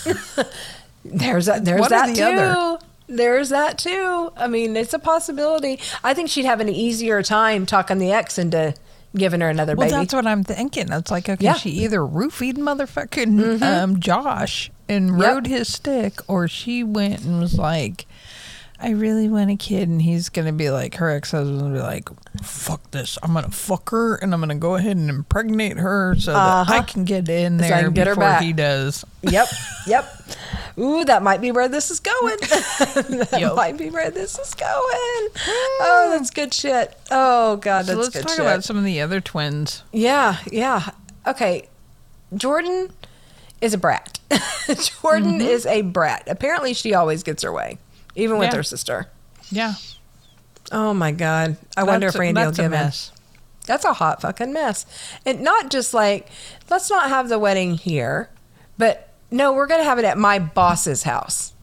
[1.06, 1.64] There's that.
[1.64, 2.24] There's or that the too.
[2.24, 2.80] other.
[3.08, 4.32] There's that too.
[4.36, 5.80] I mean, it's a possibility.
[6.04, 8.74] I think she'd have an easier time talking the ex into
[9.16, 10.00] giving her another Well, baby.
[10.00, 10.92] that's what I'm thinking.
[10.92, 11.52] It's like, okay, Yeah.
[11.54, 11.60] Mm-hmm.
[11.60, 15.28] she either roofied motherfucking um, Josh and Yep.
[15.28, 18.06] rode his stick, or she went and was like,
[18.80, 19.90] I really want a kid.
[19.90, 22.10] And he's going to be like, her ex husband will be like,
[22.44, 23.18] fuck this.
[23.24, 26.32] I'm going to fuck her and I'm going to go ahead and impregnate her so
[26.34, 26.84] that I Uh-huh.
[26.84, 28.44] can get in So I there can get her before back.
[28.44, 29.04] he does.
[29.24, 29.48] Yep.
[29.88, 30.14] Yep.
[30.80, 32.36] Ooh, that might be where this is going.
[32.42, 33.56] that Yup.
[33.56, 34.70] might be where this is going.
[35.40, 36.94] Oh, that's good shit.
[37.10, 38.40] Oh God, So that's let's talk shit.
[38.46, 39.84] about some of the other twins.
[39.94, 40.90] Yeah, yeah.
[41.26, 41.70] Okay.
[42.36, 42.90] Jordan
[43.62, 44.20] is a brat.
[45.02, 46.24] Jordan is a brat.
[46.28, 47.78] Apparently, she always gets her way,
[48.18, 48.58] even with Yeah.
[48.58, 49.08] her sister.
[49.50, 49.74] Yeah.
[50.72, 51.56] Oh my God.
[51.78, 52.92] I wonder if That's a- Randy will that's a give in.
[53.66, 54.86] That's a hot fucking mess.
[55.26, 56.28] And not just like,
[56.70, 58.30] let's not have the wedding here,
[58.78, 61.54] but no, we're going to have it at my boss's house.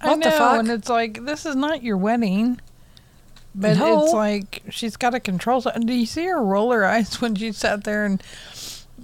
[0.00, 0.58] I What know, the fuck?
[0.60, 2.60] and it's like this is not your wedding.
[3.54, 4.04] But No.
[4.04, 5.60] it's like she's got to control.
[5.62, 8.22] Do you see her roll her eyes when she sat there and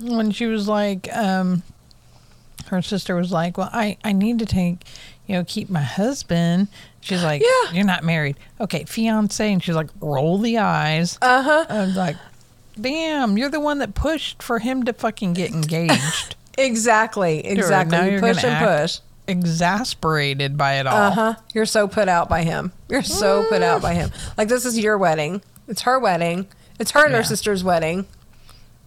[0.01, 1.62] when she was like, um,
[2.66, 4.85] her sister was like, "Well, I I need to take,
[5.33, 6.68] you know, keep my husband."
[7.01, 7.73] She's like, Yeah.
[7.73, 11.66] "You're not married, okay, fiance," and she's like, "Roll the eyes." Uh huh.
[11.68, 12.16] I was like,
[12.81, 17.47] "Damn, you're the one that pushed for him to fucking get engaged." Exactly.
[17.47, 17.97] Exactly.
[17.97, 18.99] now You you're push and push.
[19.27, 20.97] Exasperated by it all.
[20.97, 21.35] Uh huh.
[21.55, 22.73] You're so put out by him.
[22.88, 24.11] You're so put out by him.
[24.37, 25.40] Like this is your wedding.
[25.66, 26.47] It's her wedding.
[26.79, 28.07] It's her and her sister's wedding.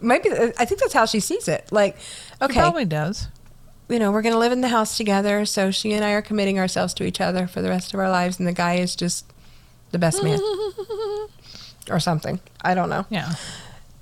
[0.02, 1.72] Maybe I think that's how she sees it.
[1.72, 1.98] Like,
[2.42, 3.30] okay, probably does.
[3.90, 5.46] You know, we're gonna live in the house together.
[5.46, 8.10] So she and I are committing ourselves to each other for the rest of our
[8.10, 9.26] lives, and the guy is just
[9.92, 10.40] the best man,
[11.90, 12.40] or something.
[12.62, 13.06] I don't know.
[13.10, 13.34] Yeah.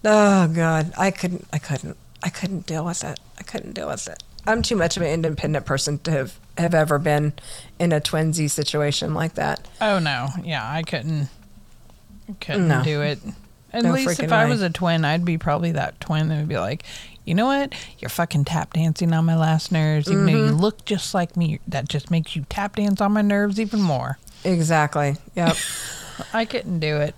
[0.05, 1.47] Oh God, I couldn't.
[1.53, 1.97] I couldn't.
[2.23, 3.19] I couldn't deal with it.
[3.39, 4.21] I couldn't deal with it.
[4.45, 7.33] I'm too much of an independent person to have have ever been
[7.79, 9.67] in a twinsy situation like that.
[9.81, 11.29] Oh no, yeah, I couldn't,
[12.41, 12.83] couldn't No.
[12.83, 13.19] do it.
[13.71, 14.51] At No least if I way.
[14.51, 16.83] was a twin, I'd be probably that twin that would be like,
[17.25, 20.09] you know what, you're fucking tap dancing on my last nerves.
[20.09, 20.55] Even though you Mm-hmm.
[20.59, 24.17] look just like me, that just makes you tap dance on my nerves even more.
[24.43, 25.15] Exactly.
[25.35, 25.55] Yep.
[26.33, 27.15] I couldn't do it.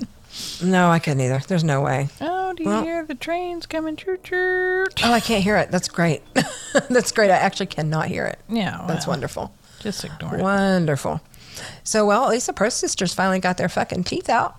[0.64, 1.42] no, I couldn't either.
[1.48, 2.10] There's no way.
[2.22, 3.96] Oh, do you Well- hear the trains coming?
[3.96, 4.86] Choo choo.
[5.04, 5.72] Oh, I can't hear it.
[5.72, 6.22] That's great.
[6.90, 7.32] That's great.
[7.32, 8.40] I actually cannot hear it.
[8.50, 9.52] Yeah, That's wonderful.
[9.80, 10.42] Just ignore it.
[10.42, 11.22] Wonderful.
[11.84, 14.56] So, well, at least the Purse sisters finally got their fucking teeth out.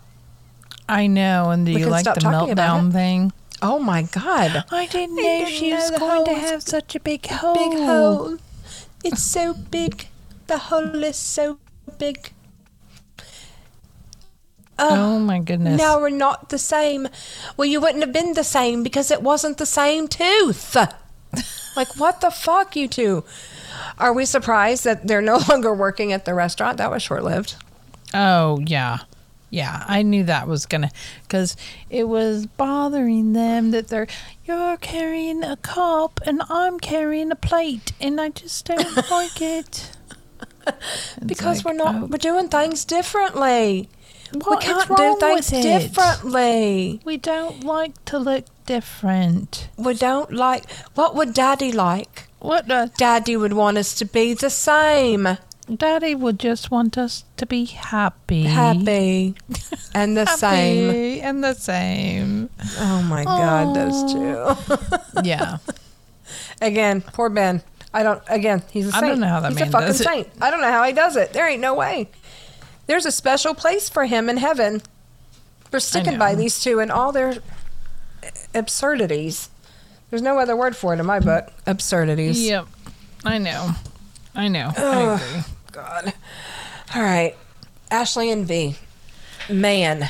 [0.89, 1.51] I know.
[1.51, 3.33] And do We you like the meltdown thing?
[3.63, 4.65] Oh my God.
[4.71, 7.55] I didn't I know didn't she know was going to have such a big hole.
[7.55, 8.39] Big hole.
[9.05, 10.09] It's so big.
[10.47, 11.59] The hole is so
[11.99, 12.33] big.
[14.79, 15.79] Oh, oh my goodness.
[15.79, 17.09] Now we're not the same.
[17.57, 20.77] Well, you wouldn't have been the same because it wasn't the same tooth.
[21.77, 23.25] like, what the fuck, you two?
[23.99, 26.77] Are we surprised that they're no longer working at the restaurant?
[26.79, 27.57] That was short lived.
[28.13, 28.99] Oh yeah,
[29.51, 30.91] Yeah, I knew that was gonna,
[31.23, 31.57] because
[31.89, 34.09] it was bothering them that they're
[34.45, 39.93] you're carrying a cup and I'm carrying a plate, and I just don't like it.
[41.25, 43.89] Because like, we're not oh, we're doing things differently.
[44.33, 47.01] What we can't do things differently.
[47.05, 49.69] We don't like to look different.
[49.77, 52.27] We don't like what would daddy like?
[52.41, 55.39] What does Daddy would want us to be the same.
[55.75, 59.35] Daddy would just want us to be happy, Happy
[59.95, 61.21] and the same.
[61.25, 62.51] And the same.
[62.79, 64.87] Oh my god, those two.
[65.25, 65.59] Yeah,
[66.63, 67.63] again, poor Ben.
[67.93, 69.05] I don't again, he's a saint.
[69.05, 70.29] I don't know how that he's a fucking saint.
[70.41, 71.33] I don't know how he does it.
[71.33, 72.11] There ain't no way.
[72.87, 74.83] There's a special place for him in heaven
[75.71, 77.39] for sticking by these two and all their
[78.55, 79.51] absurdities.
[80.11, 81.53] There's no other word for it in my book.
[81.67, 82.41] Absurdities.
[82.47, 82.67] yep.
[83.25, 83.71] I know,
[84.37, 84.71] I know.
[84.77, 85.43] I agree.
[85.77, 86.15] God.
[86.95, 87.37] All right.
[87.91, 88.77] Ashley and V.
[89.51, 90.09] Man.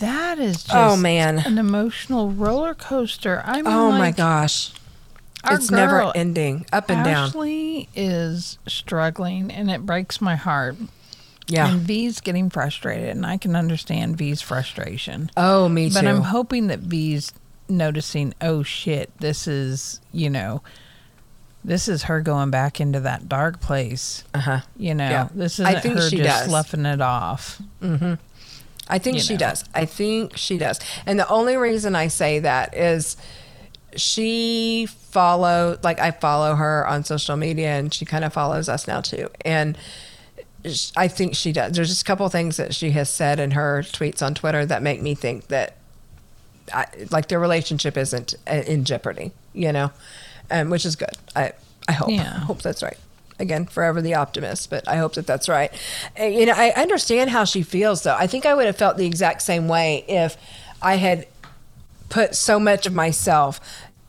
[0.00, 1.38] That is just Oh, man.
[1.38, 3.42] an emotional roller coaster.
[3.44, 4.72] I mean, Oh my gosh.
[5.50, 6.66] It's never ending.
[6.72, 7.28] Up and down.
[7.28, 10.76] Ashley is struggling, and it breaks my heart.
[11.46, 11.70] Yeah.
[11.72, 15.30] And V's getting frustrated, and I can understand V's frustration.
[15.38, 15.94] Oh, me too.
[15.94, 17.32] But I'm hoping that V's
[17.68, 20.62] noticing, oh shit, this is, you know,
[21.68, 24.24] this is her going back into that dark place.
[24.34, 24.60] uh-huh.
[24.76, 25.28] You know, Yeah.
[25.34, 26.48] this isn't think her she just does.
[26.48, 27.60] sloughing it off.
[28.90, 29.38] I think you she know.
[29.40, 29.64] does.
[29.74, 30.80] I think she does.
[31.06, 33.16] And the only reason I say that is
[33.96, 38.86] she follow like I follow her on social media and she kind of follows us
[38.86, 39.28] now too.
[39.44, 39.76] And
[40.96, 41.72] I think she does.
[41.72, 44.66] There's just a couple of things that she has said in her tweets on Twitter
[44.66, 45.76] that make me think that
[46.72, 49.90] I, like their relationship isn't uh, in jeopardy, you know,
[50.50, 51.16] um, which is good.
[51.36, 51.52] I
[51.86, 52.34] I hope Yeah.
[52.36, 52.96] I hope that's right.
[53.40, 55.70] Again, forever the optimist, but I hope that that's right.
[56.16, 58.16] And, you know, I understand how she feels though.
[58.18, 60.36] I think I would have felt the exact same way if
[60.82, 61.26] I had
[62.08, 63.60] put so much of myself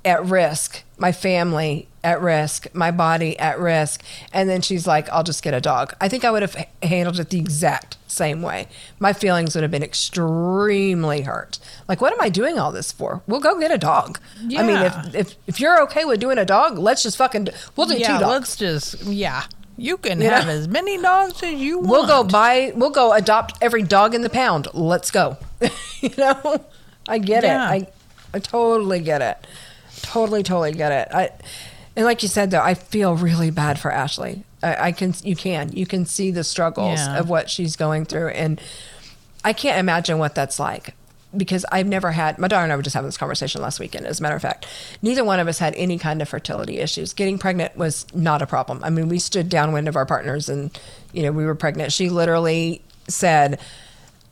[0.04, 5.24] at risk, my family at risk, my body at risk, and then she's like, "I'll
[5.24, 8.42] just get a dog." I think I would have h- handled it the exact same
[8.42, 8.68] way.
[9.00, 11.60] My feelings would have been extremely hurt.
[11.88, 13.22] Like, what am I doing all this for?
[13.28, 14.20] We'll go get a dog.
[14.42, 17.52] I mean, if if if you're okay with doing a dog, let's just fucking do,
[17.76, 18.32] we'll do yeah, two dogs.
[18.32, 19.44] let's just, yeah.
[19.78, 20.52] You can You have know?
[20.52, 21.90] as many dogs as you want.
[21.90, 22.74] We'll go buy.
[22.76, 24.68] We'll go adopt every dog in the pound.
[24.74, 25.38] Let's go.
[26.02, 26.66] you know,
[27.08, 27.72] I get Yeah.
[27.74, 27.84] it.
[28.34, 29.38] I, I totally get it.
[30.02, 31.08] Totally, totally get it.
[31.14, 31.30] I,
[32.00, 34.46] and like you said though, I feel really bad for Ashley.
[34.64, 35.14] I, I can.
[35.22, 35.74] You can.
[35.74, 37.18] You can see the struggles Yeah.
[37.20, 38.62] of what she's going through, and
[39.44, 40.96] I can't imagine what that's like.
[41.36, 44.06] Because I've never had my daughter and I were just having this conversation last weekend.
[44.08, 44.66] As a matter of fact,
[45.02, 47.12] neither one of us had any kind of fertility issues.
[47.12, 48.82] Getting pregnant was not a problem.
[48.82, 50.72] I mean, we stood downwind of our partners, and
[51.12, 51.92] you know we were pregnant.
[51.92, 53.60] She literally said,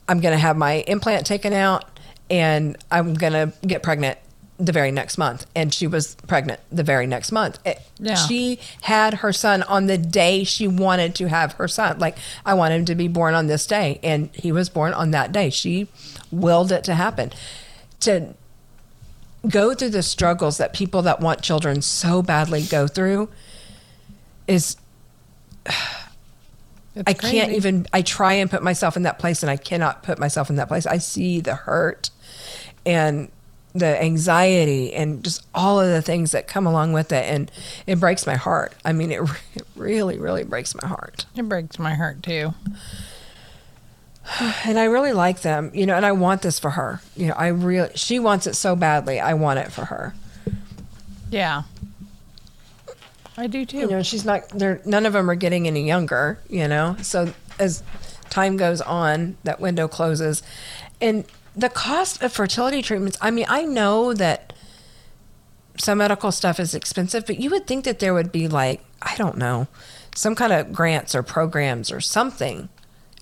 [0.08, 1.84] "I'm going to have my implant taken out,
[2.30, 4.18] and I'm going to get pregnant
[4.60, 7.60] the very next month." And she was pregnant the very next month.
[7.66, 8.16] It- Yeah.
[8.16, 12.00] She had her son on the day she wanted to have her son.
[12.00, 14.00] Like, I want him to be born on this day.
[14.04, 15.50] And he was born on that day.
[15.50, 15.88] She
[16.32, 17.32] willed it to happen.
[18.02, 18.34] To
[19.48, 23.30] go through the struggles that people that want children so badly go through
[24.48, 24.76] is,
[26.96, 30.02] It's I can't even, I try and put myself in that place and I cannot
[30.02, 30.88] put myself in that place.
[30.88, 32.10] I see the hurt
[32.88, 33.30] and
[33.80, 37.26] the anxiety and just all of the things that come along with it.
[37.26, 37.52] And
[37.86, 38.74] it breaks my heart.
[38.84, 39.22] I mean, it,
[39.56, 41.26] it really, really breaks my heart.
[41.36, 42.54] It breaks my heart too.
[44.66, 47.02] and I really like them, you know, and I want this for her.
[47.16, 49.20] You know, I really, she wants it so badly.
[49.20, 50.14] I want it for her.
[51.30, 51.64] Yeah.
[53.38, 53.80] I do too.
[53.80, 57.34] You know, she's not, they're, none of them are getting any younger, you know, so
[57.60, 57.84] as
[58.30, 60.42] time goes on, that window closes.
[61.00, 61.26] And
[61.58, 64.54] the cost of fertility treatments, I mean, I know that
[65.78, 69.16] some medical stuff is expensive, but you would think that there would be like, I
[69.16, 69.68] don't know,
[70.16, 72.70] some kind of grants or programs or something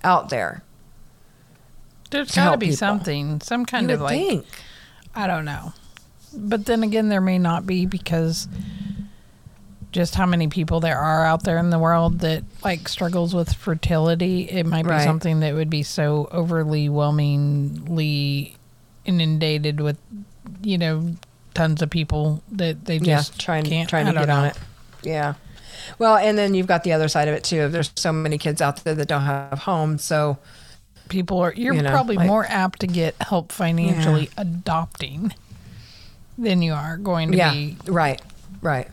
[0.03, 0.63] out there.
[2.11, 2.77] There's got to be people.
[2.77, 4.45] something, some kind You of like, think.
[5.15, 5.73] I don't know.
[6.33, 8.47] But then again, there may not be because
[9.95, 13.53] just how many people there are out there in the world that like struggles with
[13.53, 14.41] fertility.
[14.41, 15.05] It might be Right.
[15.05, 18.57] something that would be so overly whelmingly
[19.05, 19.97] inundated with,
[20.61, 21.15] you know,
[21.53, 24.57] tons of people that they just yeah, trying can't trying to get on it.
[25.01, 25.35] Yeah.
[25.97, 27.69] Well, and then you've got the other side of it too.
[27.69, 30.37] There's so many kids out there that don't have homes, so
[31.07, 35.33] People are you're You know, probably like- more apt to get help financially adopting
[36.37, 38.19] than you are going to yeah, be right,
[38.59, 38.87] right.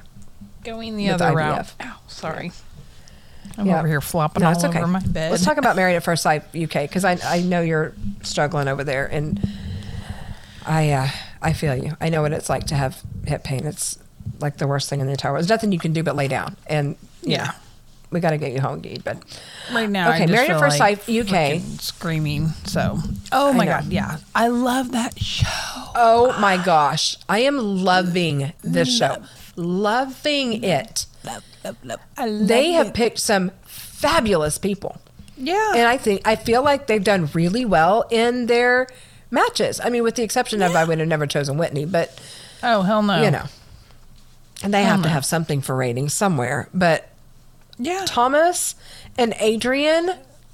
[0.64, 1.34] Going the other IVF.
[1.36, 1.72] route.
[1.82, 2.52] Ow, sorry.
[3.58, 3.78] I'm Yeah.
[3.78, 4.78] over here flopping No, all okay.
[4.78, 5.30] over my bed.
[5.30, 7.92] Let's talk about Married at First Sight UK because I I know you're
[8.22, 9.40] struggling over there, and
[10.66, 11.08] I uh,
[11.42, 11.96] I feel you.
[12.00, 13.66] I know what it's like to have hip pain.
[13.66, 13.98] It's
[14.40, 15.42] like the worst thing in the entire world.
[15.42, 17.44] There's nothing you can do but lay down, and Yeah.
[17.46, 17.50] know,
[18.10, 19.02] we got to get you home, Deed.
[19.04, 19.18] But
[19.72, 20.10] right now.
[20.10, 21.60] I Okay, Married at First like Sight UK.
[21.80, 22.48] screaming.
[22.64, 23.00] So,
[23.32, 25.46] oh my god, yeah, I love that show.
[25.96, 29.16] oh my gosh, I am loving this show,
[29.57, 31.07] loving it.
[31.24, 32.48] Love, love, love.
[32.48, 32.94] They have it.
[32.94, 35.00] picked some fabulous people.
[35.36, 38.88] yeah, And I think I feel like they've done really well in their
[39.30, 39.80] matches.
[39.82, 42.20] I mean, with the exception of I would have never chosen Whitney, but
[42.62, 43.44] oh hell no, you know,
[44.62, 46.68] and they have to have something for ratings somewhere.
[46.74, 47.09] But
[47.78, 48.74] yeah, Thomas
[49.16, 50.11] and Adrian,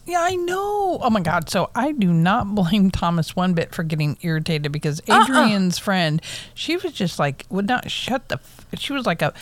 [0.08, 0.98] yeah, I know.
[1.02, 5.00] Oh my god, so I do not blame Thomas one bit for getting irritated because
[5.08, 5.22] Uh-uh.
[5.24, 6.20] Adrian's friend,
[6.54, 8.36] she was just like would not shut the.
[8.36, 9.32] F- she was like a,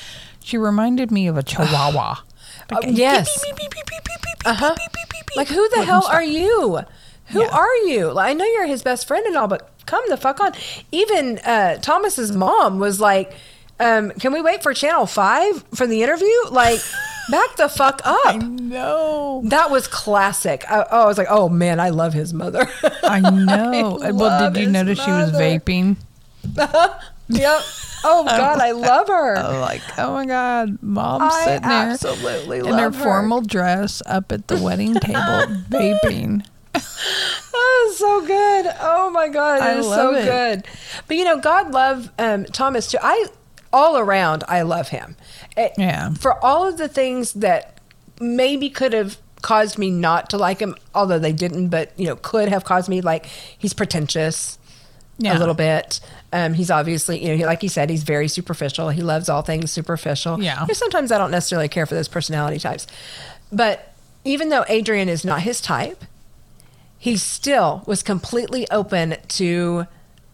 [0.43, 2.17] she reminded me of a chihuahua.
[2.71, 3.45] Like a Uh, yes.
[3.45, 5.37] beep, beep, beep.
[5.37, 6.14] like who the hell stop.
[6.14, 6.81] are you?
[7.31, 7.49] Who Yeah.
[7.49, 8.12] are you?
[8.12, 10.53] Like, I know you're his best friend and all, but come the fuck on.
[10.93, 13.33] Even uh, Thomas's mom was like,
[13.81, 16.81] um, "Can we wait for Channel Five for the interview?" Like,
[17.31, 18.37] back the fuck up.
[18.43, 20.64] No, That was classic.
[20.70, 22.68] I, oh, I was like, oh man, I love his mother.
[23.03, 23.99] I know.
[24.03, 25.97] I well, did you notice she was vaping?
[27.29, 27.61] yep.
[28.05, 29.37] Oh God, I love her.
[29.39, 32.93] Oh, like, oh my God, mom's I sitting there absolutely in her her.
[32.93, 36.47] formal dress up at the wedding table vaping.
[36.74, 38.72] Oh, so good.
[38.81, 40.24] Oh my God, I it is so it.
[40.24, 40.66] good.
[41.09, 42.99] But you know, God love um, Thomas too.
[43.03, 43.27] I
[43.77, 45.16] all around, I love him.
[45.57, 46.14] Eh, Yeah.
[46.14, 47.79] For all of the things that
[48.20, 52.16] maybe could have caused me not to like him, although they didn't, but you know,
[52.16, 53.27] could have caused me like
[53.59, 54.59] he's pretentious.
[55.18, 55.39] Yeah.
[55.39, 55.99] a little bit.
[56.31, 58.91] Um, he's obviously, you know, he, like he said, he's very superficial.
[58.91, 60.43] He loves all things superficial.
[60.43, 60.61] Yeah.
[60.61, 62.87] You know, sometimes I don't necessarily care for those personality types,
[63.51, 66.05] but even though Adrian is not his type,
[66.99, 69.87] he still was completely open to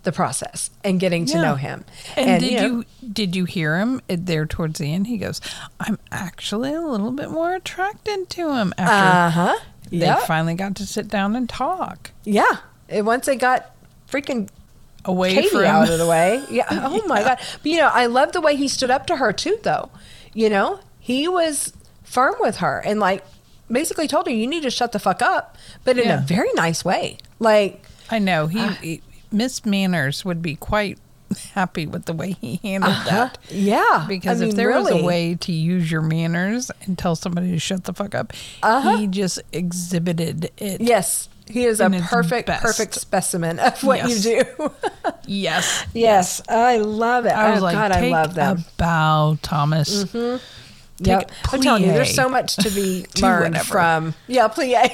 [0.04, 1.42] the process and getting to Yeah.
[1.42, 1.84] know him.
[2.16, 5.06] And, did you you, did you hear him there towards the end?
[5.06, 5.40] He goes,
[5.80, 9.58] "I'm actually a little bit more attracted to him after Uh huh.
[9.90, 10.16] they Yeah.
[10.16, 12.56] finally got to sit down and talk Yeah.
[12.88, 13.70] And once they got
[14.10, 14.48] freaking
[15.04, 16.42] away Katie from out of the way.
[16.50, 16.66] Yeah.
[16.70, 17.38] Oh my God.
[17.62, 19.90] But you know, I love the way he stood up to her too, though.
[20.34, 21.72] You know, he was
[22.04, 23.24] firm with her and like
[23.70, 26.18] basically told her, you need to shut the fuck up, but in Yeah.
[26.18, 27.16] a very nice way.
[27.38, 28.78] Like, I know he, Ah.
[28.82, 29.00] he
[29.32, 30.98] Miss Manners would be quite
[31.54, 33.10] happy with the way he handled huh?
[33.10, 33.38] that.
[33.50, 34.04] yeah.
[34.08, 37.50] Because I if mean, there was a way to use your manners and tell somebody
[37.52, 38.96] to shut the fuck up, Uh-huh.
[38.98, 40.80] he just exhibited it.
[40.80, 41.28] Yes.
[41.48, 44.24] He is a perfect, perfect specimen of what Yes.
[44.24, 44.70] you do.
[45.26, 45.84] Yes.
[45.94, 46.42] yes.
[46.48, 47.32] I love it.
[47.32, 48.58] I was oh, like, God, I love that.
[48.76, 50.12] bow, Thomas.
[50.12, 50.40] Yep.
[51.28, 53.64] Take I'm telling you, there's so much to be learned whatever.
[53.64, 54.14] from.
[54.28, 54.92] Yeah, plie.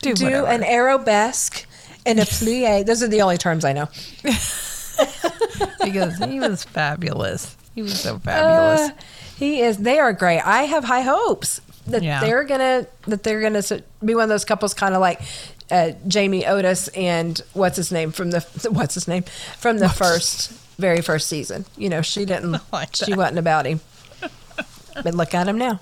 [0.00, 1.66] Do Do an arabesque
[2.08, 2.84] and a plie.
[2.84, 3.88] Those are the only terms I know.
[5.84, 7.56] because he was fabulous.
[7.74, 8.90] He was so fabulous.
[8.90, 8.94] Uh,
[9.36, 9.78] he is.
[9.78, 10.40] They are great.
[10.40, 12.20] I have high hopes that Yeah.
[12.20, 13.62] they're gonna that they're gonna
[14.04, 15.20] be one of those couples, kind of like
[15.70, 18.40] uh, Jamie Otis and what's his name from the
[18.70, 19.22] what's his name
[19.58, 21.64] from the first very first season.
[21.76, 22.60] You know, she didn't.
[22.72, 23.80] like she wasn't about him.
[25.02, 25.78] But look at him now.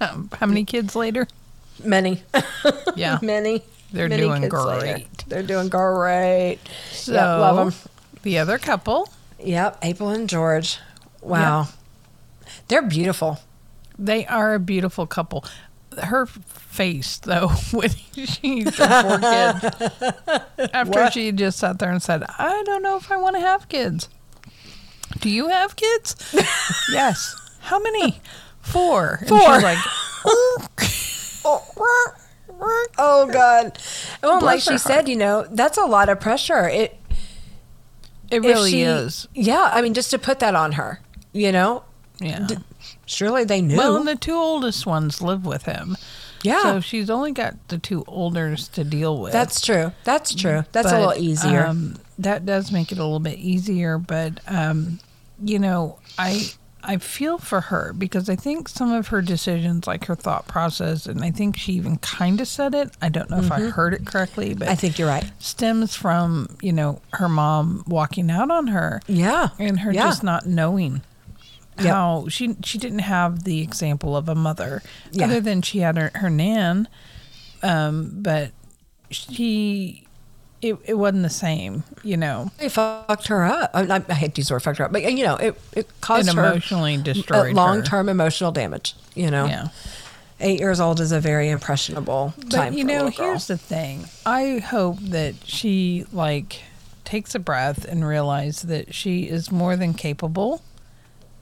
[0.00, 1.26] Um, how many kids later?
[1.82, 2.22] Many.
[2.94, 3.18] Yeah.
[3.22, 3.62] Many.
[3.94, 4.80] They're many doing kids later.
[4.80, 5.24] great.
[5.28, 6.58] They're doing great.
[6.90, 7.90] So, yep, love them.
[8.22, 9.08] The other couple,
[9.40, 10.78] Yep, April and George.
[11.22, 11.68] Wow.
[12.68, 13.40] They're beautiful.
[13.98, 15.44] they are a beautiful couple.
[16.02, 19.18] Her face, though, when she the poor
[20.58, 21.12] kid, after What?
[21.12, 24.08] she just sat there and said, "I don't know if I want to have kids."
[25.20, 26.16] Do you have kids?
[26.90, 27.36] yes.
[27.60, 28.20] How many?
[28.60, 29.18] Four.
[29.20, 29.38] And Four.
[29.54, 29.78] she's like,
[30.24, 30.66] Oh
[32.96, 33.78] God.
[34.22, 36.68] Well, like Bless her she said, you know, that's a lot of pressure.
[36.68, 36.96] It
[38.30, 39.28] it really she- is.
[39.34, 41.00] Yeah, I mean, just to put that on her,
[41.32, 41.84] you know.
[42.20, 42.46] Yeah.
[43.06, 43.76] Surely they knew.
[43.76, 45.96] Well, and the two oldest ones live with him.
[46.42, 49.32] yeah, So she's only got the two olders to deal with.
[49.32, 49.92] that's true.
[50.04, 50.64] That's true.
[50.72, 51.66] That's a little easier.
[51.66, 55.00] Um, that does make it a little bit easier, but um,
[55.42, 56.46] you know, I
[56.86, 61.06] I feel for her because I think some of her decisions, like her thought process,
[61.06, 62.90] and I think she even kind of said it.
[63.00, 64.72] I don't know if I heard it correctly, but Mm-hmm.
[64.72, 65.24] I think you're right.
[65.38, 70.02] stems from you know her mom walking out on her Yeah, and her yeah.
[70.04, 71.02] just not knowing
[71.78, 71.86] Yep.
[71.86, 74.80] how she she didn't have the example of a mother
[75.10, 75.24] Yeah.
[75.24, 76.86] other than she had her, her nan
[77.64, 78.52] um but
[79.10, 80.03] she
[80.64, 83.70] it, it wasn't the same you know They fucked her up.
[83.74, 85.88] I, I, hate to use the word fucked her up, but you know, it it
[86.00, 88.94] caused it her emotionally uh, destroyed long term emotional damage.
[89.14, 89.46] You know.
[89.46, 89.68] yeah
[90.40, 92.72] Eight years old is a very impressionable time.
[92.72, 94.06] But you for know, here's the thing.
[94.26, 96.60] I hope that she like
[97.04, 100.62] takes a breath and realize that she is more than capable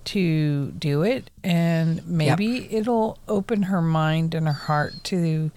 [0.04, 5.52] to do it and maybe it'll open her mind and her heart to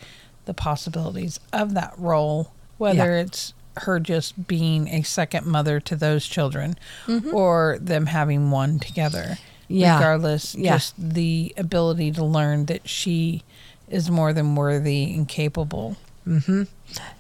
[0.46, 3.22] the possibilities of that role whether Yeah.
[3.24, 7.34] it's her just being a second mother to those children Mm-hmm.
[7.34, 9.96] or them having one together Yeah.
[9.98, 10.74] regardless Yeah.
[10.76, 13.44] just the ability to learn that she
[13.90, 15.98] is more than worthy and capable
[16.28, 16.64] mm-hmm.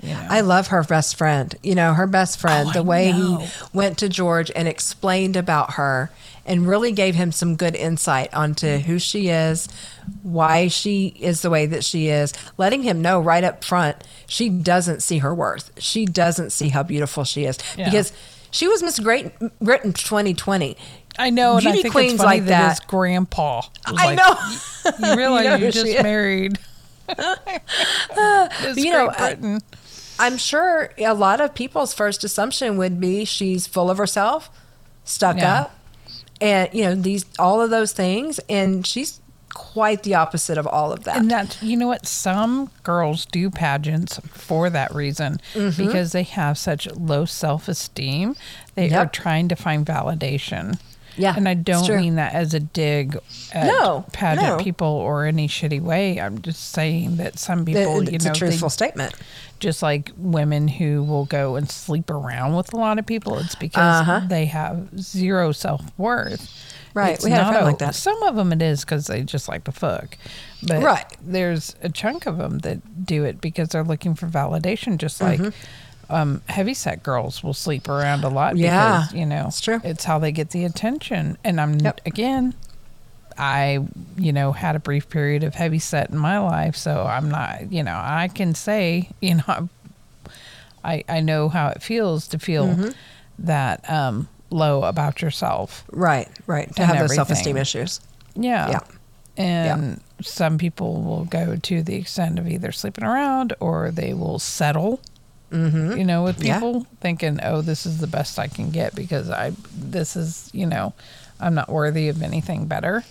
[0.01, 0.27] you know?
[0.29, 1.53] I love her best friend.
[1.61, 3.37] You know, her best friend, Oh, the way he
[3.73, 6.09] went to George and explained about her
[6.45, 8.81] and really gave him some good insight onto mm.
[8.81, 9.67] who she is,
[10.21, 14.49] why she is the way that she is, letting him know right up front she
[14.49, 15.71] doesn't see her worth.
[15.79, 17.85] She doesn't see how beautiful she is Yeah.
[17.85, 18.11] because
[18.51, 20.77] she was Miss Great Britain 2020.
[21.17, 22.69] I know, and I Beauty think queens like that, that.
[22.71, 23.61] his grandpa.
[23.85, 25.09] I like, know.
[25.09, 26.03] You realize You know you, just is.
[26.03, 26.59] married.
[27.17, 29.61] Miss you know, I- Britain.
[30.17, 34.49] I'm sure a lot of people's first assumption would be she's full of herself,
[35.03, 35.61] stuck Yeah.
[35.61, 35.75] up,
[36.41, 39.21] and you know these all of those things, and she's
[39.53, 41.15] quite the opposite of all of that.
[41.17, 45.86] And that's you know what some girls do pageants for that reason Mm-hmm.
[45.86, 48.36] because they have such low self esteem.
[48.75, 50.77] They are trying to find validation.
[51.18, 53.18] Yeah, and I don't mean that as a dig
[53.53, 54.57] at No, pageant no.
[54.63, 56.20] people or any shitty way.
[56.20, 59.13] I'm just saying that some people, It- you it's know, a they- truthful statement.
[59.59, 63.55] just like women who will go and sleep around with a lot of people, it's
[63.55, 64.22] because Uh-huh.
[64.28, 66.51] they have zero self worth.
[66.93, 67.93] Right, we had a friend like that.
[67.95, 70.18] Some of them it is because they just like to fuck,
[70.63, 71.05] but Right.
[71.22, 74.97] there's a chunk of them that do it because they're looking for validation.
[74.97, 75.49] Just like Mm-hmm.
[76.09, 79.81] Um, heavyset girls will sleep around a lot Yeah, because you know it's true.
[79.83, 81.37] It's how they get the attention.
[81.43, 82.01] And I'm Yep.
[82.05, 82.53] again,
[83.37, 83.79] I,
[84.17, 87.71] you know, had a brief period of heavy set in my life, so I'm not,
[87.71, 89.69] you know, I can say, you know,
[90.83, 92.89] I I know how it feels to feel Mm-hmm.
[93.39, 95.83] that um, low about yourself.
[95.91, 96.73] Right, right.
[96.75, 97.99] To have those self esteem issues.
[98.35, 98.69] Yeah.
[98.69, 98.79] Yeah.
[99.37, 104.39] And some people will go to the extent of either sleeping around or they will
[104.39, 105.01] settle.
[105.55, 106.55] You know, with Yeah.
[106.59, 110.65] people thinking, "Oh, this is the best I can get because I this is, you
[110.65, 110.93] know,
[111.39, 113.03] I'm not worthy of anything better."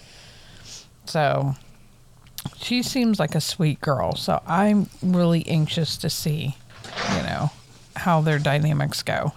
[1.07, 1.57] So,
[2.59, 4.15] she seems like a sweet girl.
[4.17, 6.57] So, I'm really anxious to see,
[7.17, 7.51] you know,
[7.97, 9.33] how their dynamics go.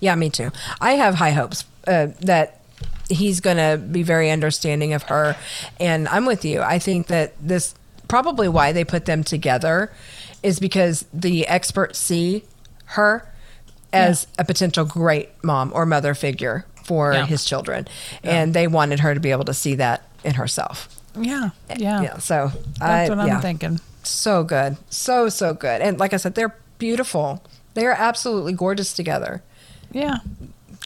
[0.00, 0.50] Yeah, me too.
[0.80, 2.60] I have high hopes uh, that
[3.10, 5.36] he's going to be very understanding of her.
[5.80, 6.60] And I'm with you.
[6.62, 7.74] I think that this
[8.06, 9.90] probably why they put them together
[10.42, 12.44] is because the experts see
[12.86, 13.28] her
[13.92, 17.26] as a potential great mom or mother figure for Yeah.
[17.26, 17.88] his children.
[18.22, 20.88] And they wanted her to be able to see that in herself.
[21.18, 21.50] Yeah.
[21.70, 22.02] Eh, yeah.
[22.02, 22.18] Yeah.
[22.18, 23.40] So That's I, what I'm yeah.
[23.40, 23.80] thinking.
[24.02, 24.76] So good.
[24.90, 25.80] So, so good.
[25.80, 27.42] And like I said, they're beautiful.
[27.74, 29.42] They are absolutely gorgeous together.
[29.92, 30.18] Yeah.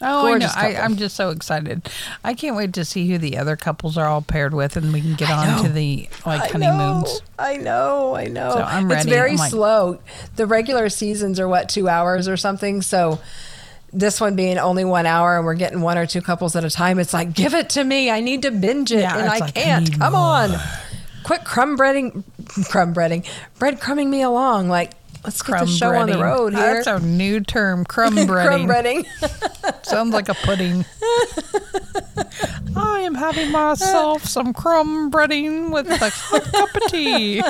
[0.01, 0.79] Oh, Gorgeous I know.
[0.79, 1.87] I, I'm just so excited.
[2.23, 5.01] I can't wait to see who the other couples are all paired with, and we
[5.01, 7.21] can get I on to the like I honeymoons.
[7.37, 8.51] I know, I know.
[8.51, 9.99] So I'm It's very like- slow.
[10.35, 12.81] The regular seasons are what two hours or something.
[12.81, 13.19] So
[13.93, 16.69] this one being only one hour, and we're getting one or two couples at a
[16.71, 16.97] time.
[16.97, 18.09] It's like, give it to me.
[18.09, 19.87] I need to binge it, Yeah, and I like, can't.
[19.89, 20.21] need Come more.
[20.21, 20.55] on,
[21.23, 22.23] quit crumb breading,
[22.69, 23.25] crumb breading,
[23.59, 24.67] bread crumbing me along.
[24.69, 24.93] Like,
[25.23, 26.83] let's get the show on the road here.
[26.83, 27.85] That's a new term.
[27.93, 28.27] Crumb breading.
[28.27, 29.05] crumb breading.
[29.05, 29.85] breading.
[29.85, 30.85] Sounds like a pudding.
[32.75, 36.11] I am having myself some crumb breading with a
[36.51, 37.41] cup of tea.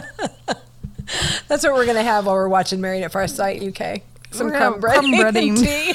[1.47, 4.01] That's what we're gonna have while we're watching Married at First Sight UK.
[4.31, 5.63] Some crumb breading, crumb and breading.
[5.63, 5.93] tea.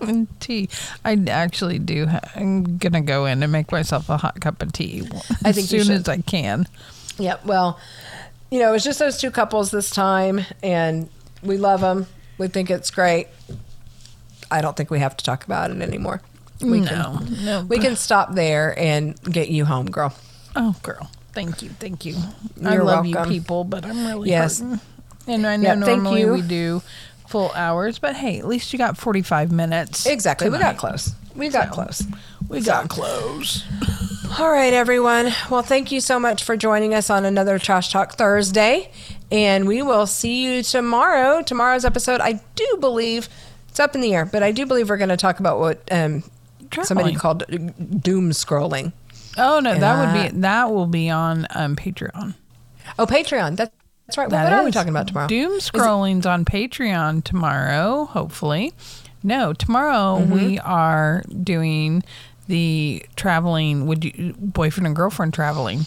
[0.00, 0.68] And tea.
[1.04, 2.06] I actually do.
[2.06, 5.08] ha- I'm gonna go in and make myself a hot cup of tea
[5.44, 6.66] as soon as I can.
[7.18, 7.44] Yep.
[7.44, 7.78] Well,
[8.50, 11.08] you know, it's just those two couples this time, and
[11.42, 12.06] we love them.
[12.38, 13.28] We think it's great.
[14.50, 16.20] I don't think we have to talk about it anymore.
[16.60, 17.62] We no, can, no.
[17.62, 20.12] we can stop there and get you home, girl.
[20.56, 21.10] Oh, girl.
[21.32, 21.70] Thank you.
[21.70, 22.16] Thank you.
[22.64, 23.32] I You're love welcome.
[23.32, 24.60] you people, but I'm really Yes.
[24.60, 24.80] hurting.
[25.26, 26.82] And I know thank normally we do
[27.30, 30.04] full hours, but hey, at least you got 45 minutes.
[30.04, 30.50] Exactly.
[30.50, 31.14] We got close.
[31.36, 32.02] We got So, close.
[32.48, 33.64] We got close.
[34.38, 35.32] All right, everyone.
[35.48, 38.90] Well, thank you so much for joining us on another Trash Talk Thursday.
[39.30, 41.40] And we will see you tomorrow.
[41.42, 43.28] Tomorrow's episode, I do believe
[43.68, 45.80] it's up in the air, but I do believe we're going to talk about what
[45.92, 46.24] um,
[46.82, 48.92] somebody called uh, doom scrolling.
[49.38, 52.34] Oh no, that would be that will be on um, Patreon.
[52.98, 53.56] Oh, Patreon.
[53.56, 53.70] That's,
[54.10, 54.28] that's right.
[54.30, 55.28] That what are we talking about tomorrow?
[55.28, 58.72] Doom scrolling's on Patreon tomorrow, hopefully.
[59.22, 60.32] No, tomorrow Mm-hmm.
[60.32, 62.02] we are doing
[62.48, 65.82] the traveling would you boyfriend and girlfriend traveling.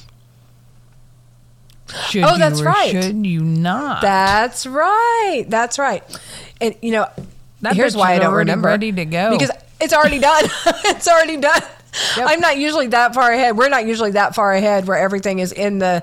[2.10, 2.92] Should Oh, that's right.
[2.92, 4.02] Should you not?
[4.02, 5.44] That's right.
[5.48, 6.04] That's right.
[6.62, 7.08] And you know,
[7.62, 8.68] That here's why I don't remember.
[8.70, 9.32] ready to go.
[9.32, 9.52] because
[9.82, 10.46] it's already done.
[10.86, 11.62] it's already done.
[12.16, 13.58] I'm not usually that far ahead.
[13.58, 16.02] We're not usually that far ahead where everything is in the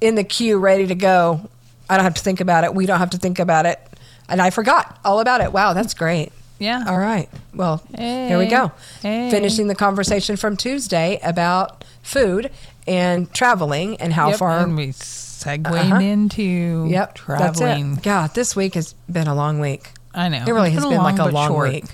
[0.00, 1.48] in the queue ready to go.
[1.88, 2.74] I don't have to think about it.
[2.74, 3.80] We don't have to think about it.
[4.28, 5.52] And I forgot all about it.
[5.52, 6.30] Wow, that's great.
[6.58, 6.84] yeah.
[6.86, 7.28] All right.
[7.54, 8.70] Well, here we go.
[9.02, 9.30] Hey.
[9.30, 12.50] Finishing the conversation from Tuesday about food
[12.86, 15.96] and traveling and how Yep, far And we segued Uh-huh.
[15.96, 17.94] into Yep, traveling.
[17.94, 18.02] That's it.
[18.04, 19.90] God, this week has been a long week.
[20.14, 20.44] I know.
[20.46, 21.70] It really It's has been like a long short.
[21.72, 21.84] week.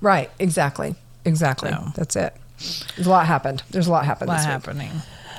[0.00, 0.94] Right, exactly.
[1.24, 1.70] Exactly.
[1.70, 1.92] So.
[1.94, 2.34] That's it.
[2.96, 3.62] There's a lot happened.
[3.70, 4.52] There's a lot happened A lot this week.
[4.52, 4.90] happening.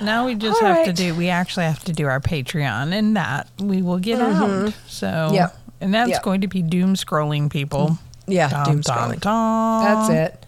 [0.01, 1.15] Now we just All have to do.
[1.15, 4.73] We actually have to do our Patreon, and that we will get out.
[4.87, 5.35] So, Mm-hmm.
[5.35, 5.57] Yep.
[5.81, 6.23] and that's Yep.
[6.23, 7.97] going to be doom scrolling people.
[8.27, 9.21] Yeah, doom scrolling.
[9.21, 10.45] That's it.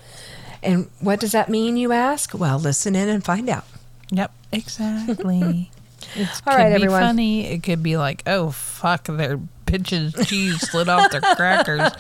[0.62, 2.34] And what does that mean, you ask?
[2.38, 3.64] Well, listen in and find out.
[4.12, 5.72] Yep, exactly.
[6.16, 7.02] It could right, be everyone.
[7.02, 7.46] funny.
[7.48, 9.38] It could be like, oh fuck, their
[9.68, 11.92] bitches cheese slid off their crackers.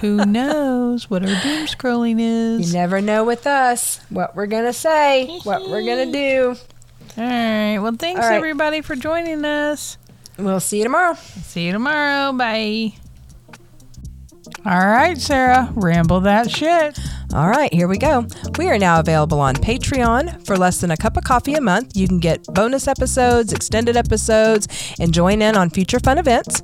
[0.00, 2.66] Who knows what our doom scrolling is?
[2.68, 6.56] You never know with us what we're going to say, what we're going to do.
[7.16, 7.78] All right.
[7.78, 8.34] Well, thanks right.
[8.34, 9.98] everybody for joining us.
[10.38, 11.14] We'll see you tomorrow.
[11.14, 12.32] See you tomorrow.
[12.32, 12.94] Bye.
[14.66, 16.98] All right, Sarah, ramble that shit.
[17.34, 18.26] All right, here we go.
[18.58, 20.46] We are now available on Patreon.
[20.46, 23.96] For less than a cup of coffee a month, you can get bonus episodes, extended
[23.96, 26.62] episodes, and join in on future fun events.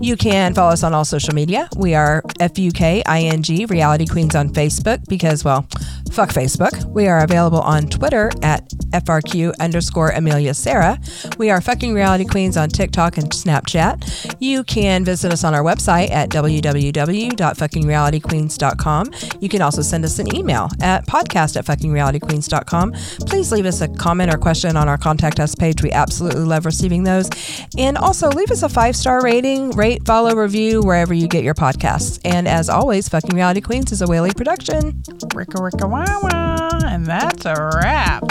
[0.00, 1.68] You can follow us on all social media.
[1.76, 5.66] We are FUKING Reality Queens on Facebook because, well,
[6.12, 6.86] fuck Facebook.
[6.86, 10.98] We are available on Twitter at FRQ underscore Amelia Sarah.
[11.38, 14.36] We are fucking Reality Queens on TikTok and Snapchat.
[14.40, 19.10] You can visit us on our website at www.fuckingrealityqueens.com.
[19.40, 22.92] You can also send us an email at podcast at fuckingrealityqueens.com.
[23.26, 25.82] Please leave us a comment or question on our contact us page.
[25.82, 27.30] We absolutely love receiving those.
[27.78, 31.54] And also leave us a five star rating, rate, follow, review wherever you get your
[31.54, 32.20] podcasts.
[32.24, 35.02] And as always, Fucking Reality Queens is a Whaley production.
[35.34, 36.80] Ricka, ricka, wah, wah.
[36.86, 38.22] And that's a wrap.